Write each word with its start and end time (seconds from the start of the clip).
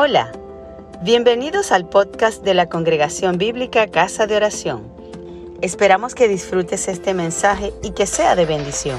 Hola, 0.00 0.30
bienvenidos 1.02 1.72
al 1.72 1.88
podcast 1.88 2.44
de 2.44 2.54
la 2.54 2.68
Congregación 2.68 3.36
Bíblica 3.36 3.88
Casa 3.88 4.28
de 4.28 4.36
Oración. 4.36 4.84
Esperamos 5.60 6.14
que 6.14 6.28
disfrutes 6.28 6.86
este 6.86 7.14
mensaje 7.14 7.72
y 7.82 7.90
que 7.90 8.06
sea 8.06 8.36
de 8.36 8.46
bendición. 8.46 8.96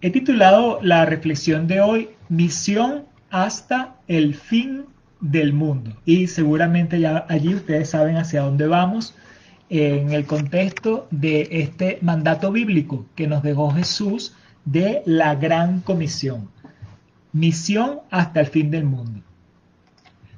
He 0.00 0.10
titulado 0.10 0.80
la 0.82 1.04
reflexión 1.04 1.68
de 1.68 1.82
hoy 1.82 2.10
Misión 2.28 3.04
hasta 3.30 3.94
el 4.08 4.34
fin 4.34 4.86
del 5.20 5.52
mundo. 5.52 5.92
Y 6.04 6.26
seguramente 6.26 6.98
ya 6.98 7.26
allí 7.28 7.54
ustedes 7.54 7.90
saben 7.90 8.16
hacia 8.16 8.42
dónde 8.42 8.66
vamos 8.66 9.14
en 9.68 10.10
el 10.10 10.26
contexto 10.26 11.06
de 11.12 11.46
este 11.52 12.00
mandato 12.02 12.50
bíblico 12.50 13.06
que 13.14 13.28
nos 13.28 13.44
dejó 13.44 13.70
Jesús 13.70 14.34
de 14.64 15.02
la 15.06 15.34
gran 15.34 15.80
comisión. 15.80 16.50
Misión 17.32 18.00
hasta 18.10 18.40
el 18.40 18.46
fin 18.46 18.70
del 18.70 18.84
mundo. 18.84 19.22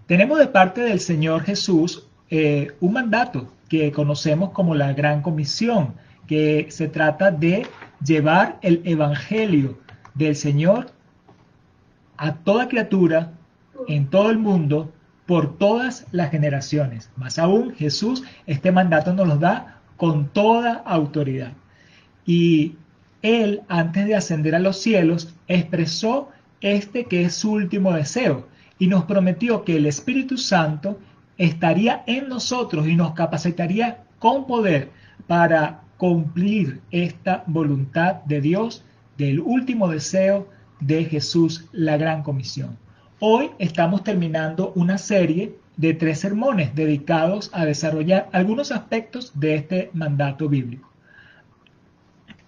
Tenemos 0.07 0.39
de 0.39 0.47
parte 0.47 0.83
del 0.83 1.01
Señor 1.01 1.43
Jesús 1.43 2.07
eh, 2.31 2.73
un 2.81 2.93
mandato 2.93 3.53
que 3.69 3.93
conocemos 3.93 4.51
como 4.51 4.75
la 4.75 4.93
gran 4.93 5.23
comisión, 5.23 5.95
que 6.27 6.67
se 6.71 6.89
trata 6.89 7.31
de 7.31 7.67
llevar 8.05 8.59
el 8.63 8.83
Evangelio 8.85 9.79
del 10.15 10.37
Señor 10.37 10.93
a 12.17 12.35
toda 12.35 12.69
criatura 12.69 13.33
en 13.89 14.09
todo 14.09 14.31
el 14.31 14.39
mundo 14.39 14.93
por 15.27 15.57
todas 15.57 16.07
las 16.13 16.31
generaciones. 16.31 17.11
Más 17.17 17.39
aún, 17.39 17.75
Jesús 17.75 18.23
este 18.47 18.73
mandato 18.73 19.13
nos 19.15 19.29
lo 19.29 19.37
da 19.37 19.81
con 19.97 20.29
toda 20.29 20.75
autoridad. 20.85 21.53
Y 22.27 22.77
él, 23.23 23.63
antes 23.69 24.07
de 24.07 24.15
ascender 24.15 24.55
a 24.55 24.59
los 24.59 24.81
cielos, 24.81 25.35
expresó 25.49 26.29
este 26.61 27.05
que 27.05 27.25
es 27.25 27.35
su 27.35 27.53
último 27.53 27.93
deseo 27.93 28.49
y 28.79 28.89
nos 28.89 29.05
prometió 29.05 29.65
que 29.65 29.77
el 29.77 29.87
Espíritu 29.87 30.37
Santo 30.37 30.99
estaría 31.39 32.03
en 32.07 32.29
nosotros 32.29 32.87
y 32.87 32.97
nos 32.97 33.15
capacitaría 33.15 34.05
con 34.19 34.47
poder 34.47 34.91
para 35.27 35.83
cumplir 35.97 36.81
esta 36.91 37.45
voluntad 37.47 38.17
de 38.25 38.41
Dios 38.41 38.85
del 39.19 39.41
último 39.41 39.89
deseo 39.89 40.49
de 40.81 41.05
Jesús, 41.05 41.67
la 41.73 41.97
gran 41.97 42.23
comisión. 42.23 42.77
Hoy 43.21 43.51
estamos 43.59 44.03
terminando 44.03 44.73
una 44.75 44.99
serie 44.99 45.57
de 45.77 45.95
tres 45.95 46.21
sermones 46.21 46.75
dedicados 46.75 47.51
a 47.53 47.65
desarrollar 47.65 48.29
algunos 48.33 48.73
aspectos 48.73 49.33
de 49.39 49.55
este 49.55 49.91
mandato 49.93 50.49
bíblico. 50.49 50.92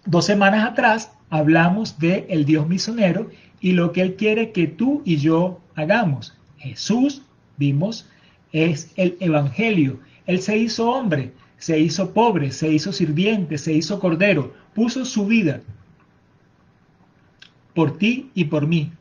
Dos 0.07 0.27
semanas 0.27 0.71
atrás 0.71 1.13
hablamos 1.31 1.99
de 1.99 2.27
el 2.29 2.45
Dios 2.45 2.69
misionero 2.69 3.31
y 3.61 3.73
lo 3.73 3.93
que 3.93 4.03
Él 4.03 4.17
quiere 4.17 4.53
que 4.53 4.67
tú 4.67 5.03
y 5.05 5.17
yo 5.17 5.61
hagamos. 5.75 6.37
Jesús, 6.59 7.23
vimos, 7.57 8.09
es 8.53 8.93
el 8.97 9.17
Evangelio. 9.21 10.01
Él 10.27 10.41
se 10.41 10.59
hizo 10.59 10.91
hombre, 10.91 11.33
se 11.59 11.79
hizo 11.79 12.13
pobre, 12.13 12.53
se 12.53 12.71
hizo 12.71 12.93
sirviente, 12.93 13.59
se 13.59 13.73
hizo 13.73 13.99
cordero, 13.99 14.53
puso 14.75 15.05
su 15.05 15.27
vida 15.27 15.61
por 17.75 17.99
ti 17.99 18.31
y 18.35 18.45
por 18.45 18.67
mí, 18.67 18.93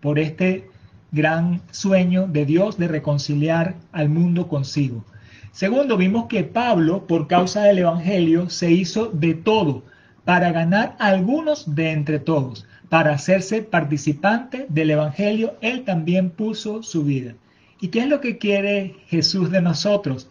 por 0.00 0.18
este 0.18 0.68
gran 1.10 1.60
sueño 1.70 2.26
de 2.26 2.46
Dios 2.46 2.78
de 2.78 2.88
reconciliar 2.88 3.76
al 3.92 4.08
mundo 4.08 4.48
consigo. 4.48 5.04
Segundo, 5.52 5.96
vimos 5.96 6.26
que 6.26 6.44
Pablo, 6.44 7.06
por 7.06 7.26
causa 7.26 7.62
del 7.64 7.78
Evangelio, 7.78 8.48
se 8.48 8.70
hizo 8.70 9.08
de 9.08 9.34
todo, 9.34 9.82
para 10.24 10.52
ganar 10.52 10.96
algunos 10.98 11.74
de 11.74 11.90
entre 11.90 12.18
todos. 12.18 12.66
Para 12.88 13.12
hacerse 13.12 13.62
participante 13.62 14.66
del 14.68 14.90
Evangelio, 14.90 15.56
Él 15.60 15.84
también 15.84 16.30
puso 16.30 16.82
su 16.82 17.04
vida. 17.04 17.34
¿Y 17.80 17.88
qué 17.88 18.00
es 18.00 18.08
lo 18.08 18.20
que 18.20 18.38
quiere 18.38 18.96
Jesús 19.06 19.50
de 19.50 19.62
nosotros? 19.62 20.30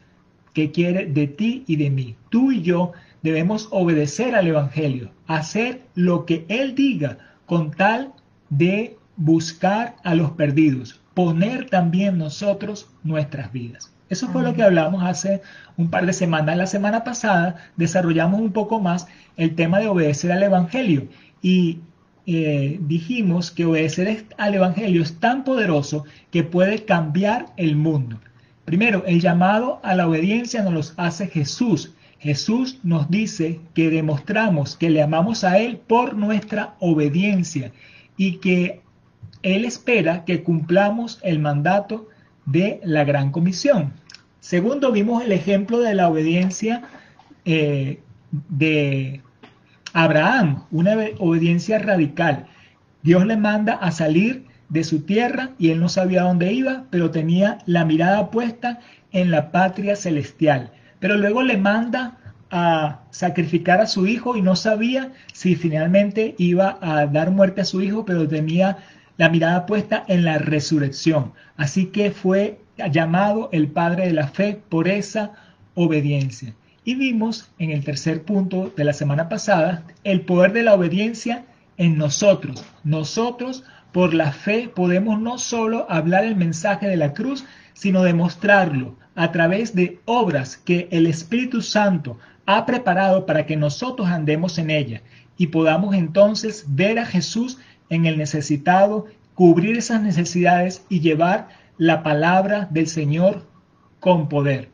¿Qué 0.53 0.71
quiere 0.71 1.05
de 1.05 1.27
ti 1.27 1.63
y 1.67 1.75
de 1.77 1.89
mí? 1.89 2.15
Tú 2.29 2.51
y 2.51 2.61
yo 2.61 2.91
debemos 3.21 3.67
obedecer 3.71 4.35
al 4.35 4.47
Evangelio, 4.47 5.11
hacer 5.27 5.81
lo 5.95 6.25
que 6.25 6.45
Él 6.47 6.75
diga 6.75 7.17
con 7.45 7.71
tal 7.71 8.13
de 8.49 8.97
buscar 9.17 9.95
a 10.03 10.15
los 10.15 10.31
perdidos, 10.31 11.01
poner 11.13 11.69
también 11.69 12.17
nosotros 12.17 12.89
nuestras 13.03 13.51
vidas. 13.51 13.91
Eso 14.11 14.27
fue 14.27 14.43
lo 14.43 14.53
que 14.53 14.61
hablamos 14.61 15.01
hace 15.05 15.41
un 15.77 15.89
par 15.89 16.05
de 16.05 16.11
semanas. 16.11 16.57
La 16.57 16.67
semana 16.67 17.05
pasada 17.05 17.55
desarrollamos 17.77 18.41
un 18.41 18.51
poco 18.51 18.81
más 18.81 19.07
el 19.37 19.55
tema 19.55 19.79
de 19.79 19.87
obedecer 19.87 20.33
al 20.33 20.43
Evangelio 20.43 21.07
y 21.41 21.79
eh, 22.25 22.77
dijimos 22.81 23.51
que 23.51 23.63
obedecer 23.63 24.25
al 24.37 24.53
Evangelio 24.53 25.01
es 25.01 25.17
tan 25.21 25.45
poderoso 25.45 26.03
que 26.29 26.43
puede 26.43 26.83
cambiar 26.83 27.45
el 27.55 27.77
mundo. 27.77 28.19
Primero, 28.65 29.05
el 29.07 29.21
llamado 29.21 29.79
a 29.81 29.95
la 29.95 30.09
obediencia 30.09 30.61
nos 30.61 30.73
los 30.73 30.93
hace 30.97 31.27
Jesús. 31.27 31.93
Jesús 32.19 32.79
nos 32.83 33.09
dice 33.09 33.61
que 33.73 33.89
demostramos 33.89 34.75
que 34.75 34.89
le 34.89 35.01
amamos 35.01 35.45
a 35.45 35.57
Él 35.57 35.77
por 35.77 36.17
nuestra 36.17 36.75
obediencia 36.81 37.71
y 38.17 38.39
que 38.39 38.81
Él 39.41 39.63
espera 39.63 40.25
que 40.25 40.43
cumplamos 40.43 41.21
el 41.23 41.39
mandato 41.39 42.09
de 42.45 42.81
la 42.83 43.05
gran 43.05 43.31
comisión. 43.31 44.00
Segundo, 44.41 44.91
vimos 44.91 45.23
el 45.23 45.31
ejemplo 45.31 45.79
de 45.79 45.93
la 45.93 46.09
obediencia 46.09 46.81
eh, 47.45 47.99
de 48.31 49.21
Abraham, 49.93 50.63
una 50.71 50.95
obediencia 51.19 51.77
radical. 51.77 52.47
Dios 53.03 53.25
le 53.27 53.37
manda 53.37 53.73
a 53.73 53.91
salir 53.91 54.45
de 54.69 54.83
su 54.83 55.01
tierra 55.01 55.51
y 55.59 55.69
él 55.69 55.79
no 55.79 55.89
sabía 55.89 56.23
dónde 56.23 56.51
iba, 56.53 56.85
pero 56.89 57.11
tenía 57.11 57.59
la 57.67 57.85
mirada 57.85 58.31
puesta 58.31 58.79
en 59.11 59.29
la 59.29 59.51
patria 59.51 59.95
celestial. 59.95 60.71
Pero 60.99 61.17
luego 61.17 61.43
le 61.43 61.57
manda 61.57 62.17
a 62.49 63.01
sacrificar 63.11 63.79
a 63.79 63.85
su 63.85 64.07
hijo 64.07 64.35
y 64.35 64.41
no 64.41 64.55
sabía 64.55 65.11
si 65.33 65.55
finalmente 65.55 66.33
iba 66.39 66.79
a 66.81 67.05
dar 67.05 67.29
muerte 67.29 67.61
a 67.61 67.65
su 67.65 67.79
hijo, 67.81 68.05
pero 68.05 68.27
tenía 68.27 68.79
la 69.17 69.29
mirada 69.29 69.67
puesta 69.67 70.03
en 70.07 70.23
la 70.25 70.39
resurrección. 70.39 71.33
Así 71.57 71.87
que 71.87 72.09
fue 72.09 72.59
llamado 72.87 73.49
el 73.51 73.67
Padre 73.67 74.07
de 74.07 74.13
la 74.13 74.27
Fe 74.27 74.59
por 74.69 74.87
esa 74.87 75.31
obediencia. 75.75 76.53
Y 76.83 76.95
vimos 76.95 77.51
en 77.59 77.71
el 77.71 77.83
tercer 77.83 78.23
punto 78.23 78.73
de 78.75 78.83
la 78.83 78.93
semana 78.93 79.29
pasada 79.29 79.83
el 80.03 80.21
poder 80.21 80.53
de 80.53 80.63
la 80.63 80.73
obediencia 80.73 81.45
en 81.77 81.97
nosotros. 81.97 82.63
Nosotros 82.83 83.63
por 83.91 84.13
la 84.13 84.31
fe 84.31 84.69
podemos 84.73 85.19
no 85.19 85.37
solo 85.37 85.85
hablar 85.89 86.25
el 86.25 86.35
mensaje 86.35 86.87
de 86.87 86.97
la 86.97 87.13
cruz, 87.13 87.45
sino 87.73 88.03
demostrarlo 88.03 88.95
a 89.15 89.31
través 89.31 89.75
de 89.75 89.99
obras 90.05 90.57
que 90.57 90.87
el 90.91 91.07
Espíritu 91.07 91.61
Santo 91.61 92.17
ha 92.45 92.65
preparado 92.65 93.25
para 93.25 93.45
que 93.45 93.57
nosotros 93.57 94.07
andemos 94.07 94.57
en 94.57 94.69
ella 94.69 95.01
y 95.37 95.47
podamos 95.47 95.95
entonces 95.95 96.65
ver 96.67 96.99
a 96.99 97.05
Jesús 97.05 97.57
en 97.89 98.05
el 98.05 98.17
necesitado, 98.17 99.07
cubrir 99.35 99.77
esas 99.77 100.01
necesidades 100.01 100.85
y 100.89 100.99
llevar 101.01 101.49
la 101.81 102.03
palabra 102.03 102.67
del 102.69 102.85
Señor 102.85 103.43
con 103.99 104.29
poder. 104.29 104.69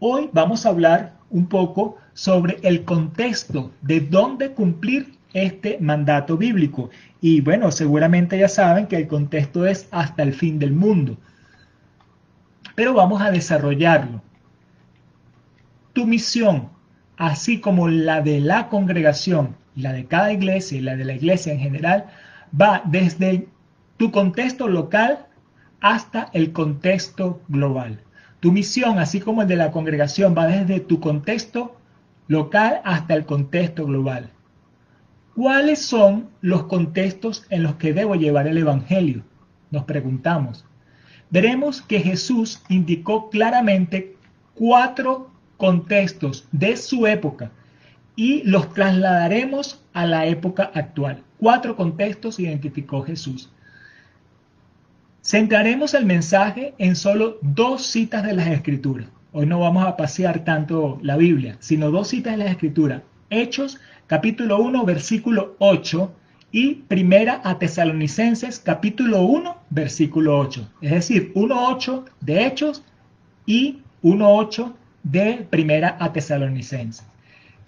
Hoy 0.00 0.30
vamos 0.32 0.66
a 0.66 0.70
hablar 0.70 1.14
un 1.30 1.46
poco 1.46 1.98
sobre 2.12 2.58
el 2.64 2.84
contexto 2.84 3.70
de 3.82 4.00
dónde 4.00 4.50
cumplir 4.50 5.12
este 5.32 5.78
mandato 5.78 6.36
bíblico. 6.36 6.90
Y 7.20 7.40
bueno, 7.40 7.70
seguramente 7.70 8.36
ya 8.36 8.48
saben 8.48 8.88
que 8.88 8.96
el 8.96 9.06
contexto 9.06 9.64
es 9.64 9.86
hasta 9.92 10.24
el 10.24 10.34
fin 10.34 10.58
del 10.58 10.72
mundo. 10.72 11.18
Pero 12.74 12.94
vamos 12.94 13.22
a 13.22 13.30
desarrollarlo. 13.30 14.20
Tu 15.92 16.04
misión, 16.04 16.68
así 17.16 17.60
como 17.60 17.86
la 17.86 18.22
de 18.22 18.40
la 18.40 18.68
congregación, 18.68 19.54
la 19.76 19.92
de 19.92 20.06
cada 20.06 20.32
iglesia 20.32 20.78
y 20.78 20.80
la 20.80 20.96
de 20.96 21.04
la 21.04 21.12
iglesia 21.12 21.52
en 21.52 21.60
general, 21.60 22.06
va 22.60 22.82
desde 22.86 23.46
tu 23.98 24.10
contexto 24.10 24.66
local 24.66 25.28
hasta 25.80 26.30
el 26.32 26.52
contexto 26.52 27.40
global. 27.48 28.00
Tu 28.40 28.52
misión, 28.52 28.98
así 28.98 29.20
como 29.20 29.42
el 29.42 29.48
de 29.48 29.56
la 29.56 29.70
congregación, 29.70 30.34
va 30.36 30.46
desde 30.46 30.80
tu 30.80 31.00
contexto 31.00 31.76
local 32.28 32.80
hasta 32.84 33.14
el 33.14 33.26
contexto 33.26 33.86
global. 33.86 34.30
¿Cuáles 35.34 35.80
son 35.82 36.28
los 36.40 36.64
contextos 36.64 37.46
en 37.50 37.62
los 37.62 37.76
que 37.76 37.92
debo 37.92 38.14
llevar 38.14 38.46
el 38.46 38.58
Evangelio? 38.58 39.22
Nos 39.70 39.84
preguntamos. 39.84 40.64
Veremos 41.30 41.80
que 41.82 42.00
Jesús 42.00 42.62
indicó 42.68 43.30
claramente 43.30 44.16
cuatro 44.54 45.30
contextos 45.56 46.48
de 46.50 46.76
su 46.76 47.06
época 47.06 47.52
y 48.16 48.42
los 48.42 48.74
trasladaremos 48.74 49.82
a 49.92 50.06
la 50.06 50.26
época 50.26 50.70
actual. 50.74 51.22
Cuatro 51.38 51.76
contextos 51.76 52.40
identificó 52.40 53.02
Jesús. 53.02 53.50
Centraremos 55.22 55.92
el 55.92 56.06
mensaje 56.06 56.72
en 56.78 56.96
solo 56.96 57.38
dos 57.42 57.86
citas 57.86 58.24
de 58.24 58.32
las 58.32 58.46
Escrituras. 58.48 59.08
Hoy 59.32 59.44
no 59.44 59.60
vamos 59.60 59.86
a 59.86 59.94
pasear 59.94 60.44
tanto 60.44 60.98
la 61.02 61.18
Biblia, 61.18 61.56
sino 61.60 61.90
dos 61.90 62.08
citas 62.08 62.32
de 62.32 62.44
las 62.44 62.52
Escrituras. 62.52 63.02
Hechos 63.28 63.78
capítulo 64.06 64.58
1 64.58 64.82
versículo 64.86 65.56
8 65.58 66.10
y 66.52 66.74
Primera 66.74 67.42
a 67.44 67.58
Tesalonicenses 67.58 68.60
capítulo 68.60 69.20
1 69.22 69.56
versículo 69.68 70.38
8. 70.38 70.68
Es 70.80 70.90
decir, 70.90 71.34
1.8 71.34 72.04
de 72.22 72.46
Hechos 72.46 72.82
y 73.44 73.82
1.8 74.02 74.72
de 75.02 75.46
Primera 75.50 75.98
a 76.00 76.14
Tesalonicenses. 76.14 77.04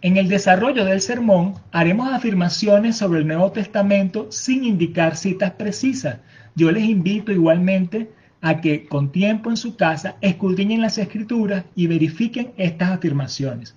En 0.00 0.16
el 0.16 0.28
desarrollo 0.28 0.86
del 0.86 1.02
sermón 1.02 1.54
haremos 1.70 2.12
afirmaciones 2.12 2.96
sobre 2.96 3.20
el 3.20 3.26
Nuevo 3.26 3.52
Testamento 3.52 4.32
sin 4.32 4.64
indicar 4.64 5.16
citas 5.16 5.52
precisas. 5.52 6.16
Yo 6.54 6.70
les 6.70 6.84
invito 6.84 7.32
igualmente 7.32 8.10
a 8.40 8.60
que 8.60 8.86
con 8.86 9.10
tiempo 9.10 9.50
en 9.50 9.56
su 9.56 9.76
casa 9.76 10.16
escudriñen 10.20 10.82
las 10.82 10.98
escrituras 10.98 11.64
y 11.74 11.86
verifiquen 11.86 12.52
estas 12.56 12.90
afirmaciones. 12.90 13.74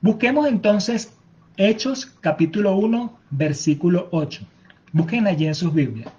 Busquemos 0.00 0.48
entonces 0.48 1.14
Hechos 1.56 2.06
capítulo 2.20 2.76
1 2.76 3.18
versículo 3.30 4.08
8. 4.10 4.44
Busquen 4.92 5.26
allí 5.26 5.46
en 5.46 5.54
sus 5.54 5.72
Biblias. 5.72 6.12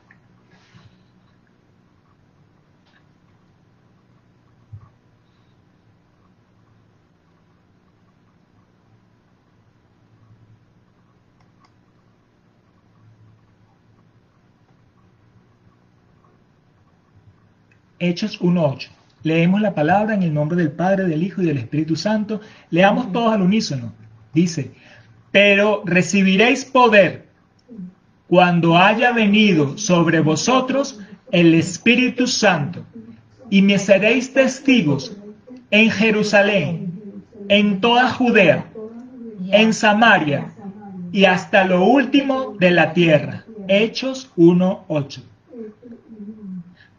Hechos 18.04 18.42
1.8. 18.42 18.90
Leemos 19.24 19.62
la 19.62 19.74
palabra 19.74 20.14
en 20.14 20.24
el 20.24 20.34
nombre 20.34 20.58
del 20.58 20.72
Padre, 20.72 21.06
del 21.06 21.24
Hijo 21.24 21.42
y 21.42 21.46
del 21.46 21.58
Espíritu 21.58 21.96
Santo. 21.96 22.42
Leamos 22.70 23.12
todos 23.14 23.34
al 23.34 23.42
unísono. 23.42 23.94
Dice, 24.34 24.72
pero 25.32 25.84
recibiréis 25.86 26.66
poder 26.66 27.28
cuando 28.28 28.78
haya 28.78 29.14
venido 29.14 29.78
sobre 29.78 30.20
vosotros 30.20 31.00
el 31.32 31.54
Espíritu 31.54 32.28
Santo 32.28 32.84
y 33.50 33.62
me 33.62 33.80
seréis 33.80 34.34
testigos 34.34 35.16
en 35.72 35.90
Jerusalén, 35.90 36.92
en 37.48 37.80
toda 37.80 38.10
Judea, 38.10 38.66
en 39.50 39.74
Samaria 39.74 40.54
y 41.14 41.26
hasta 41.26 41.64
lo 41.64 41.86
último 41.86 42.56
de 42.60 42.72
la 42.72 42.94
tierra. 42.94 43.46
Hechos 43.68 44.30
1.8. 44.36 45.33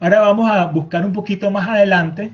Ahora 0.05 0.21
vamos 0.21 0.51
a 0.51 0.67
buscar 0.67 1.07
un 1.07 1.15
poquito 1.15 1.51
más 1.51 1.67
adelante, 1.67 2.31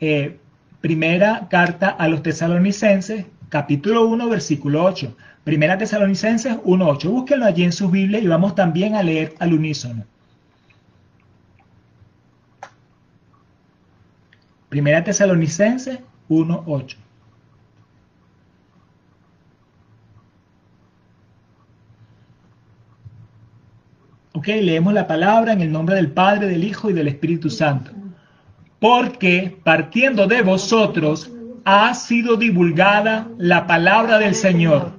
eh, 0.00 0.40
primera 0.80 1.46
carta 1.48 1.90
a 1.90 2.08
los 2.08 2.24
tesalonicenses, 2.24 3.24
capítulo 3.48 4.08
1, 4.08 4.28
versículo 4.28 4.82
8. 4.82 5.16
Primera 5.44 5.78
tesalonicenses 5.78 6.56
1.8. 6.56 7.08
Búsquenlo 7.08 7.46
allí 7.46 7.62
en 7.62 7.70
sus 7.70 7.92
Biblias 7.92 8.24
y 8.24 8.26
vamos 8.26 8.56
también 8.56 8.96
a 8.96 9.04
leer 9.04 9.32
al 9.38 9.52
unísono. 9.52 10.06
Primera 14.68 15.04
tesalonicenses 15.04 16.00
1.8. 16.28 16.96
Ok, 24.38 24.46
leemos 24.46 24.94
la 24.94 25.08
palabra 25.08 25.52
en 25.52 25.62
el 25.62 25.72
nombre 25.72 25.96
del 25.96 26.12
Padre, 26.12 26.46
del 26.46 26.62
Hijo 26.62 26.88
y 26.90 26.92
del 26.92 27.08
Espíritu 27.08 27.50
Santo. 27.50 27.90
Porque 28.78 29.58
partiendo 29.64 30.28
de 30.28 30.42
vosotros 30.42 31.28
ha 31.64 31.92
sido 31.94 32.36
divulgada 32.36 33.26
la 33.36 33.66
palabra 33.66 34.16
del 34.20 34.36
Señor, 34.36 34.92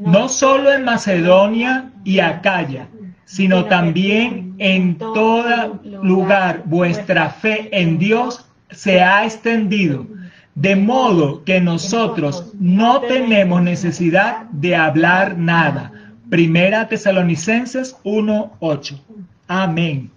no 0.00 0.30
solo 0.30 0.72
en 0.72 0.84
Macedonia 0.84 1.90
y 2.04 2.20
Acaya, 2.20 2.88
sino 3.26 3.66
también 3.66 4.54
en 4.56 4.96
todo 4.96 5.78
lugar 6.02 6.62
vuestra 6.64 7.28
fe 7.28 7.68
en 7.78 7.98
Dios 7.98 8.46
se 8.70 9.02
ha 9.02 9.26
extendido, 9.26 10.06
de 10.54 10.74
modo 10.74 11.44
que 11.44 11.60
nosotros 11.60 12.50
no 12.58 13.02
tenemos 13.02 13.60
necesidad 13.60 14.44
de 14.52 14.74
hablar 14.74 15.36
nada 15.36 15.92
Primera 16.30 16.88
Tesalonicenses 16.88 17.96
1.8. 18.02 19.00
Amén. 19.46 20.10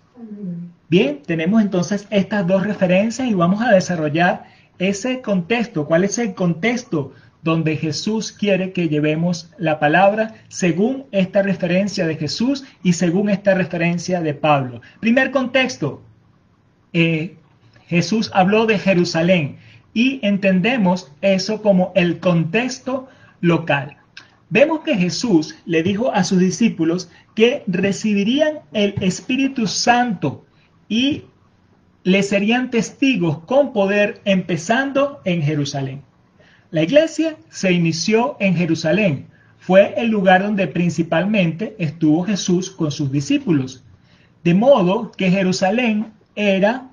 Bien, 0.89 1.21
tenemos 1.23 1.61
entonces 1.61 2.07
estas 2.09 2.47
dos 2.47 2.65
referencias 2.65 3.27
y 3.27 3.35
vamos 3.35 3.61
a 3.61 3.71
desarrollar 3.71 4.45
ese 4.79 5.21
contexto. 5.21 5.85
¿Cuál 5.85 6.03
es 6.03 6.17
el 6.17 6.33
contexto 6.33 7.13
donde 7.44 7.77
Jesús 7.77 8.31
quiere 8.31 8.73
que 8.73 8.89
llevemos 8.89 9.51
la 9.59 9.79
palabra 9.79 10.33
según 10.47 11.06
esta 11.11 11.44
referencia 11.44 12.07
de 12.07 12.15
Jesús 12.15 12.65
y 12.81 12.94
según 12.94 13.29
esta 13.29 13.53
referencia 13.53 14.19
de 14.19 14.33
Pablo? 14.33 14.81
Primer 15.00 15.29
contexto, 15.29 16.01
eh, 16.91 17.35
Jesús 17.85 18.31
habló 18.33 18.65
de 18.65 18.79
Jerusalén 18.79 19.57
y 19.94 20.19
entendemos 20.23 21.11
eso 21.21 21.61
como 21.61 21.91
el 21.94 22.19
contexto 22.19 23.09
local. 23.41 23.98
Vemos 24.49 24.81
que 24.81 24.95
Jesús 24.95 25.55
le 25.65 25.83
dijo 25.83 26.11
a 26.11 26.23
sus 26.23 26.39
discípulos 26.39 27.09
que 27.35 27.63
recibirían 27.67 28.59
el 28.73 28.95
Espíritu 29.01 29.67
Santo 29.67 30.45
y 30.87 31.23
le 32.03 32.23
serían 32.23 32.71
testigos 32.71 33.39
con 33.39 33.73
poder 33.73 34.21
empezando 34.25 35.21
en 35.23 35.43
Jerusalén. 35.43 36.01
La 36.71 36.83
iglesia 36.83 37.37
se 37.49 37.71
inició 37.71 38.37
en 38.39 38.55
Jerusalén. 38.55 39.27
Fue 39.59 39.93
el 39.97 40.09
lugar 40.09 40.41
donde 40.41 40.67
principalmente 40.67 41.75
estuvo 41.77 42.23
Jesús 42.23 42.71
con 42.71 42.91
sus 42.91 43.11
discípulos. 43.11 43.83
De 44.43 44.53
modo 44.53 45.11
que 45.11 45.29
Jerusalén 45.29 46.13
era 46.35 46.89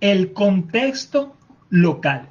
el 0.00 0.32
contexto 0.32 1.36
local. 1.70 2.28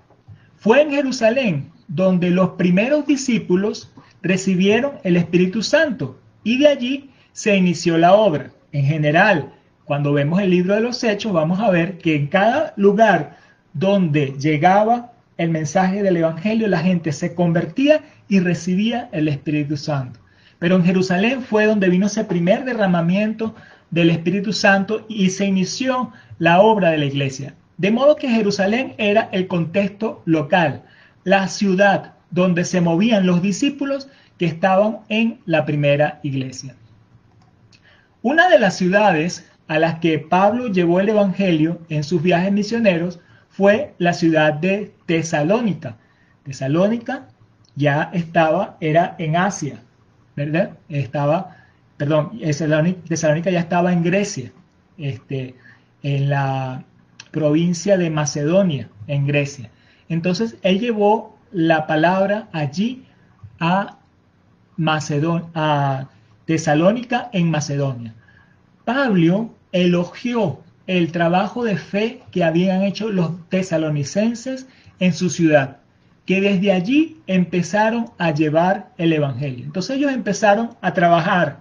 Fue 0.58 0.82
en 0.82 0.92
Jerusalén 0.92 1.72
donde 1.88 2.32
los 2.32 2.52
primeros 2.52 3.06
discípulos 3.06 3.92
recibieron 4.22 4.94
el 5.04 5.18
Espíritu 5.18 5.62
Santo 5.62 6.20
y 6.44 6.58
de 6.58 6.68
allí 6.68 7.10
se 7.34 7.56
inició 7.56 7.98
la 7.98 8.14
obra. 8.14 8.52
En 8.72 8.86
general, 8.86 9.54
cuando 9.86 10.14
vemos 10.14 10.42
el 10.42 10.50
libro 10.50 10.76
de 10.76 10.82
los 10.82 11.04
Hechos, 11.04 11.32
vamos 11.32 11.60
a 11.60 11.70
ver 11.70 11.98
que 11.98 12.16
en 12.16 12.28
cada 12.28 12.74
lugar 12.76 13.38
donde 13.74 14.36
llegaba 14.40 15.14
el 15.38 15.50
mensaje 15.50 16.02
del 16.04 16.18
Evangelio, 16.18 16.68
la 16.68 16.80
gente 16.80 17.12
se 17.12 17.36
convertía 17.36 18.02
y 18.28 18.40
recibía 18.40 19.08
el 19.12 19.28
Espíritu 19.28 19.78
Santo. 19.78 20.20
Pero 20.60 20.76
en 20.76 20.84
Jerusalén 20.84 21.42
fue 21.42 21.68
donde 21.68 21.90
vino 21.90 22.08
ese 22.08 22.24
primer 22.24 22.66
derramamiento 22.66 23.56
del 23.92 24.10
Espíritu 24.10 24.52
Santo 24.52 25.06
y 25.08 25.30
se 25.30 25.46
inició 25.46 26.12
la 26.40 26.60
obra 26.60 26.90
de 26.90 26.98
la 26.98 27.06
iglesia. 27.06 27.54
De 27.78 27.92
modo 27.92 28.16
que 28.16 28.30
Jerusalén 28.30 28.96
era 28.98 29.30
el 29.32 29.48
contexto 29.48 30.24
local, 30.26 30.84
la 31.24 31.48
ciudad 31.48 32.17
donde 32.32 32.66
se 32.66 32.82
movían 32.82 33.26
los 33.26 33.42
discípulos 33.42 34.10
que 34.38 34.46
estaban 34.46 35.00
en 35.10 35.40
la 35.46 35.66
primera 35.66 36.20
iglesia. 36.24 36.76
Una 38.22 38.50
de 38.50 38.60
las 38.60 38.76
ciudades 38.76 39.50
a 39.68 39.80
las 39.80 40.00
que 40.00 40.20
Pablo 40.20 40.68
llevó 40.68 41.00
el 41.00 41.10
Evangelio 41.10 41.80
en 41.90 42.04
sus 42.04 42.22
viajes 42.22 42.52
misioneros 42.52 43.20
fue 43.50 43.94
la 43.98 44.14
ciudad 44.14 44.54
de 44.54 44.94
Tesalónica. 45.06 45.98
Tesalónica 46.44 47.28
ya 47.76 48.10
estaba, 48.14 48.78
era 48.80 49.16
en 49.20 49.36
Asia, 49.36 49.80
¿verdad? 50.36 50.72
Estaba, 50.90 51.58
perdón, 51.98 52.40
Tesalónica 52.40 53.52
ya 53.52 53.60
estaba 53.60 53.94
en 53.94 54.04
Grecia, 54.04 54.52
este, 54.98 55.56
en 56.04 56.30
la 56.30 56.84
provincia 57.32 57.98
de 57.98 58.10
Macedonia, 58.10 58.90
en 59.08 59.28
Grecia. 59.28 59.70
Entonces 60.10 60.58
él 60.64 60.80
llevó 60.80 61.37
la 61.52 61.88
palabra 61.88 62.48
allí 62.52 63.04
a, 63.60 63.98
Macedonia, 64.76 65.48
a 65.56 66.10
Tesalónica 66.46 67.30
en 67.34 67.50
Macedonia. 67.50 68.14
Pablo 68.86 69.54
elogió 69.72 70.62
el 70.88 71.12
trabajo 71.12 71.64
de 71.64 71.78
fe 71.78 72.22
que 72.32 72.44
habían 72.44 72.84
hecho 72.84 73.10
los 73.10 73.32
tesalonicenses 73.50 74.68
en 75.00 75.14
su 75.14 75.30
ciudad, 75.30 75.78
que 76.26 76.42
desde 76.42 76.72
allí 76.72 77.18
empezaron 77.28 78.12
a 78.18 78.32
llevar 78.32 78.92
el 78.98 79.14
Evangelio. 79.14 79.66
Entonces 79.66 79.98
ellos 79.98 80.12
empezaron 80.12 80.72
a 80.82 80.94
trabajar 80.94 81.60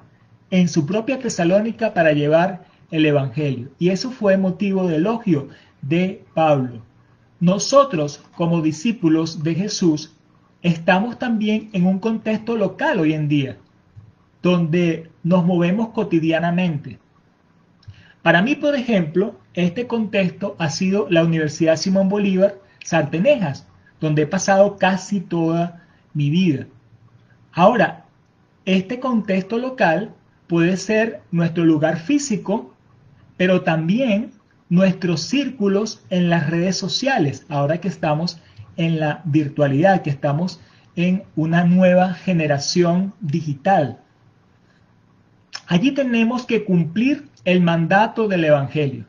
en 0.50 0.69
su 0.69 0.87
propia 0.87 1.19
Tesalónica 1.19 1.93
para 1.93 2.12
llevar 2.12 2.64
el 2.90 3.05
Evangelio. 3.05 3.69
Y 3.78 3.90
eso 3.90 4.11
fue 4.11 4.37
motivo 4.37 4.87
de 4.87 4.97
elogio 4.97 5.49
de 5.83 6.25
Pablo. 6.35 6.83
Nosotros, 7.40 8.23
como 8.35 8.62
discípulos 8.62 9.43
de 9.43 9.55
Jesús, 9.55 10.16
estamos 10.62 11.19
también 11.19 11.69
en 11.73 11.87
un 11.87 11.99
contexto 11.99 12.57
local 12.57 13.00
hoy 13.00 13.12
en 13.12 13.28
día, 13.28 13.59
donde 14.43 15.11
nos 15.23 15.45
movemos 15.45 15.90
cotidianamente. 15.90 16.99
Para 18.23 18.43
mí, 18.43 18.55
por 18.55 18.75
ejemplo, 18.75 19.38
este 19.55 19.87
contexto 19.87 20.57
ha 20.59 20.71
sido 20.71 21.07
la 21.11 21.25
Universidad 21.25 21.76
Simón 21.76 22.09
Bolívar 22.09 22.59
Sartenejas, 22.83 23.66
donde 24.00 24.23
he 24.23 24.26
pasado 24.26 24.76
casi 24.78 25.21
toda 25.21 25.87
mi 26.14 26.31
vida. 26.31 26.66
Ahora, 27.52 28.07
este 28.64 28.99
contexto 28.99 29.59
local 29.59 30.14
puede 30.47 30.76
ser 30.76 31.21
nuestro 31.31 31.64
lugar 31.64 31.99
físico, 31.99 32.75
pero 33.37 33.62
también 33.62 34.33
nuestros 34.68 35.23
círculos 35.23 36.02
en 36.11 36.28
las 36.28 36.50
redes 36.50 36.76
sociales, 36.76 37.46
ahora 37.49 37.80
que 37.80 37.88
estamos 37.88 38.40
en 38.76 39.00
la 39.00 39.23
virtualidad, 39.25 40.02
que 40.02 40.11
estamos 40.11 40.61
en 40.96 41.25
una 41.37 41.64
nueva 41.64 42.14
generación 42.14 43.14
digital. 43.20 44.00
Allí 45.66 45.92
tenemos 45.92 46.46
que 46.46 46.64
cumplir 46.64 47.28
el 47.44 47.61
mandato 47.61 48.28
del 48.28 48.44
Evangelio, 48.44 49.04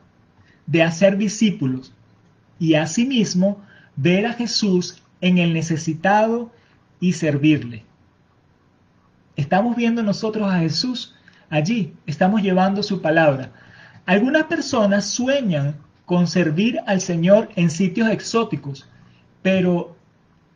de 0.66 0.82
hacer 0.82 1.16
discípulos 1.16 1.92
y 2.58 2.74
asimismo 2.74 3.62
ver 3.96 4.26
a 4.26 4.32
Jesús 4.32 5.02
en 5.20 5.38
el 5.38 5.54
necesitado 5.54 6.52
y 7.00 7.12
servirle. 7.12 7.84
Estamos 9.36 9.76
viendo 9.76 10.02
nosotros 10.02 10.50
a 10.50 10.58
Jesús 10.58 11.14
allí, 11.48 11.94
estamos 12.06 12.42
llevando 12.42 12.82
su 12.82 13.00
palabra. 13.00 13.52
Algunas 14.08 14.44
personas 14.44 15.04
sueñan 15.04 15.76
con 16.06 16.26
servir 16.28 16.80
al 16.86 17.02
Señor 17.02 17.50
en 17.56 17.68
sitios 17.68 18.08
exóticos, 18.08 18.88
pero 19.42 19.96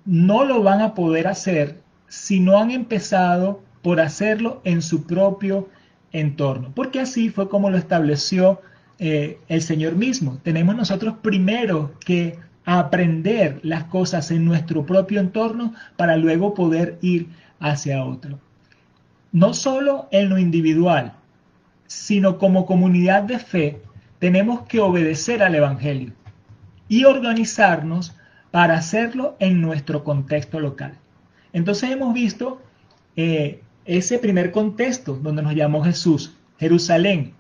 no 0.06 0.47
lo 0.47 0.62
van 0.62 0.80
a 0.80 0.94
poder 0.94 1.26
hacer 1.26 1.78
si 2.09 2.40
no 2.40 2.56
han 2.56 2.71
empezado 2.71 3.62
por 3.82 4.00
hacerlo 4.00 4.62
en 4.64 4.80
su 4.80 5.04
propio 5.06 5.68
entorno, 6.12 6.73
porque 6.75 7.00
así 7.00 7.28
fue 7.28 7.50
como 7.50 7.68
lo 7.68 7.76
estableció 7.76 8.62
eh, 8.99 9.38
el 9.49 9.61
Señor 9.61 9.97
mismo. 9.97 10.38
Tenemos 10.42 10.75
nosotros 10.75 11.16
primero 11.21 11.92
que 12.06 12.38
aprender 12.64 13.61
las 13.62 13.85
cosas 13.85 14.30
en 14.30 14.47
nuestro 14.47 14.87
propio 14.87 15.21
entorno 15.21 15.75
para 15.97 16.16
luego 16.16 16.54
poder 16.54 16.97
ir 17.02 17.28
hacia 17.61 18.02
otro. 18.02 18.38
No 19.30 19.52
solo 19.52 20.09
en 20.11 20.30
lo 20.30 20.38
individual, 20.38 21.16
sino 21.92 22.38
como 22.38 22.64
comunidad 22.66 23.22
de 23.22 23.38
fe, 23.38 23.82
tenemos 24.18 24.62
que 24.62 24.80
obedecer 24.80 25.42
al 25.42 25.54
Evangelio 25.54 26.12
y 26.88 27.04
organizarnos 27.04 28.16
para 28.50 28.75
hacerlo 28.75 29.37
en 29.40 29.61
nuestro 29.61 30.02
contexto 30.02 30.58
local. 30.58 30.94
Entonces 31.52 31.90
hemos 31.90 32.14
visto 32.14 32.61
eh, 33.16 33.62
ese 33.84 34.18
primer 34.18 34.52
contexto 34.52 35.14
donde 35.14 35.42
nos 35.42 35.54
llamó 35.54 35.84
Jesús, 35.84 36.34
Jerusalén, 36.58 37.34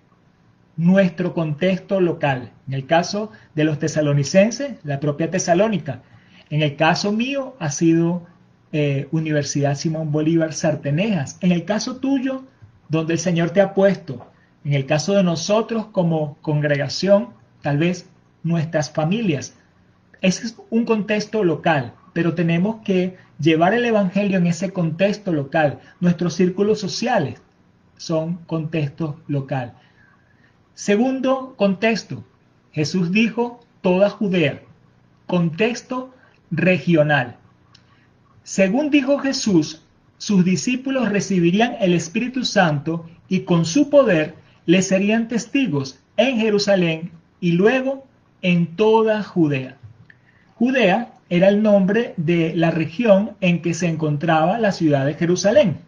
nuestro 0.76 1.32
contexto 1.34 2.00
local. 2.00 2.52
En 2.66 2.74
el 2.74 2.86
caso 2.86 3.30
de 3.54 3.64
los 3.64 3.78
tesalonicenses, 3.78 4.76
la 4.84 5.00
propia 5.00 5.30
Tesalónica. 5.30 6.02
En 6.50 6.62
el 6.62 6.76
caso 6.76 7.12
mío 7.12 7.56
ha 7.58 7.70
sido 7.70 8.26
eh, 8.72 9.08
Universidad 9.12 9.76
Simón 9.76 10.12
Bolívar 10.12 10.52
Sartenejas. 10.52 11.38
En 11.40 11.52
el 11.52 11.64
caso 11.64 11.96
tuyo, 11.96 12.44
donde 12.88 13.14
el 13.14 13.18
Señor 13.18 13.50
te 13.50 13.60
ha 13.60 13.72
puesto. 13.74 14.31
En 14.64 14.74
el 14.74 14.86
caso 14.86 15.14
de 15.14 15.22
nosotros 15.22 15.86
como 15.86 16.36
congregación, 16.40 17.30
tal 17.62 17.78
vez 17.78 18.08
nuestras 18.42 18.90
familias. 18.90 19.56
Ese 20.20 20.46
es 20.46 20.56
un 20.70 20.84
contexto 20.84 21.42
local, 21.42 21.94
pero 22.12 22.34
tenemos 22.34 22.76
que 22.84 23.16
llevar 23.40 23.74
el 23.74 23.84
Evangelio 23.84 24.38
en 24.38 24.46
ese 24.46 24.72
contexto 24.72 25.32
local. 25.32 25.80
Nuestros 26.00 26.34
círculos 26.34 26.78
sociales 26.78 27.40
son 27.96 28.36
contextos 28.46 29.16
local. 29.26 29.74
Segundo 30.74 31.54
contexto, 31.56 32.24
Jesús 32.72 33.12
dijo 33.12 33.60
toda 33.80 34.10
Judea, 34.10 34.62
contexto 35.26 36.14
regional. 36.50 37.36
Según 38.42 38.90
dijo 38.90 39.18
Jesús, 39.18 39.82
sus 40.18 40.44
discípulos 40.44 41.08
recibirían 41.08 41.76
el 41.80 41.94
Espíritu 41.94 42.44
Santo 42.44 43.06
y 43.28 43.40
con 43.40 43.64
su 43.64 43.90
poder 43.90 44.41
le 44.66 44.82
serían 44.82 45.28
testigos 45.28 46.00
en 46.16 46.38
Jerusalén 46.38 47.10
y 47.40 47.52
luego 47.52 48.06
en 48.42 48.76
toda 48.76 49.22
Judea. 49.22 49.76
Judea 50.56 51.12
era 51.28 51.48
el 51.48 51.62
nombre 51.62 52.14
de 52.16 52.52
la 52.54 52.70
región 52.70 53.32
en 53.40 53.62
que 53.62 53.74
se 53.74 53.88
encontraba 53.88 54.58
la 54.58 54.72
ciudad 54.72 55.06
de 55.06 55.14
Jerusalén. 55.14 55.78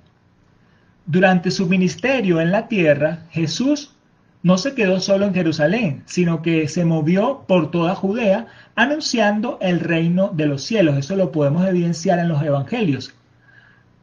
Durante 1.06 1.50
su 1.50 1.66
ministerio 1.66 2.40
en 2.40 2.50
la 2.50 2.66
tierra, 2.66 3.26
Jesús 3.30 3.94
no 4.42 4.58
se 4.58 4.74
quedó 4.74 5.00
solo 5.00 5.26
en 5.26 5.34
Jerusalén, 5.34 6.02
sino 6.06 6.42
que 6.42 6.68
se 6.68 6.84
movió 6.84 7.44
por 7.46 7.70
toda 7.70 7.94
Judea 7.94 8.46
anunciando 8.74 9.58
el 9.60 9.80
reino 9.80 10.30
de 10.34 10.46
los 10.46 10.62
cielos. 10.62 10.96
Eso 10.96 11.16
lo 11.16 11.32
podemos 11.32 11.66
evidenciar 11.66 12.18
en 12.18 12.28
los 12.28 12.42
evangelios. 12.42 13.14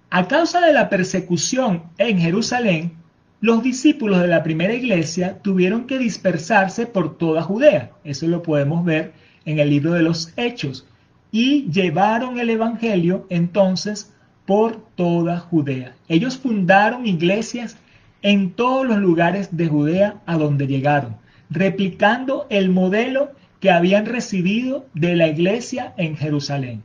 A 0.09 0.27
causa 0.27 0.59
de 0.61 0.73
la 0.73 0.89
persecución 0.89 1.83
en 1.97 2.19
Jerusalén, 2.19 3.00
los 3.41 3.63
discípulos 3.63 4.21
de 4.21 4.27
la 4.27 4.43
primera 4.43 4.73
iglesia 4.73 5.39
tuvieron 5.39 5.87
que 5.87 5.97
dispersarse 5.97 6.85
por 6.85 7.17
toda 7.17 7.41
Judea. 7.41 7.91
Eso 8.03 8.27
lo 8.27 8.43
podemos 8.43 8.85
ver 8.85 9.13
en 9.45 9.57
el 9.57 9.71
libro 9.71 9.93
de 9.93 10.03
los 10.03 10.31
Hechos. 10.37 10.87
Y 11.31 11.63
llevaron 11.71 12.39
el 12.39 12.51
Evangelio 12.51 13.25
entonces 13.29 14.13
por 14.45 14.85
toda 14.95 15.39
Judea. 15.39 15.95
Ellos 16.07 16.37
fundaron 16.37 17.07
iglesias 17.07 17.77
en 18.21 18.51
todos 18.51 18.85
los 18.85 18.97
lugares 18.99 19.57
de 19.57 19.67
Judea 19.67 20.21
a 20.27 20.37
donde 20.37 20.67
llegaron, 20.67 21.15
replicando 21.49 22.45
el 22.51 22.69
modelo 22.69 23.31
que 23.59 23.71
habían 23.71 24.05
recibido 24.05 24.85
de 24.93 25.15
la 25.15 25.27
iglesia 25.27 25.93
en 25.97 26.15
Jerusalén. 26.15 26.83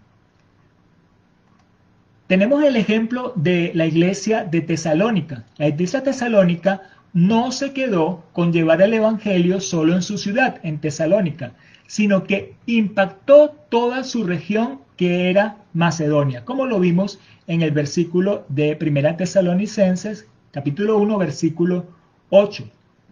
Tenemos 2.27 2.65
el 2.65 2.75
ejemplo 2.75 3.33
de 3.37 3.71
la 3.75 3.87
iglesia 3.87 4.43
de 4.43 4.61
Tesalónica. 4.61 5.45
La 5.59 5.69
iglesia 5.69 6.03
tesalónica 6.03 6.83
no 7.13 7.53
se 7.53 7.73
quedó 7.73 8.25
con 8.33 8.53
llevar 8.53 8.83
el 8.83 8.95
Evangelio 8.95 9.61
solo 9.61 9.95
en 9.95 10.03
su 10.03 10.19
ciudad, 10.19 10.59
en 10.65 10.81
Tesalónica, 10.81 11.53
sino 11.87 12.25
que 12.25 12.55
impactó 12.67 13.51
toda 13.69 14.03
su 14.03 14.25
región 14.25 14.81
que 14.97 15.31
era 15.31 15.59
Macedonia, 15.73 16.45
como 16.45 16.67
lo 16.67 16.81
vimos 16.81 17.21
en 17.47 17.63
el 17.63 17.71
versículo 17.71 18.45
de 18.49 18.75
Primera 18.75 19.17
Tesalonicenses, 19.17 20.27
capítulo 20.51 20.99
1, 20.99 21.19
versículo 21.19 21.87
8. 22.31 22.65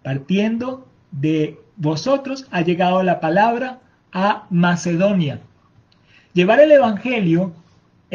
Partiendo 0.02 0.88
de 1.12 1.60
vosotros 1.76 2.48
ha 2.50 2.62
llegado 2.62 3.00
la 3.04 3.20
palabra 3.20 3.78
a 4.12 4.48
Macedonia. 4.50 5.38
Llevar 6.32 6.58
el 6.58 6.72
Evangelio 6.72 7.52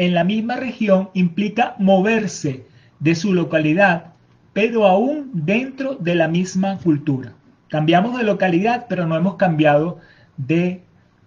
en 0.00 0.14
la 0.14 0.24
misma 0.24 0.56
región 0.56 1.10
implica 1.12 1.74
moverse 1.78 2.64
de 3.00 3.14
su 3.14 3.34
localidad, 3.34 4.14
pero 4.54 4.86
aún 4.86 5.30
dentro 5.34 5.94
de 5.94 6.14
la 6.14 6.26
misma 6.26 6.78
cultura. 6.78 7.34
Cambiamos 7.68 8.16
de 8.16 8.24
localidad, 8.24 8.86
pero 8.88 9.06
no 9.06 9.14
hemos 9.14 9.34
cambiado 9.34 9.98
de 10.38 10.80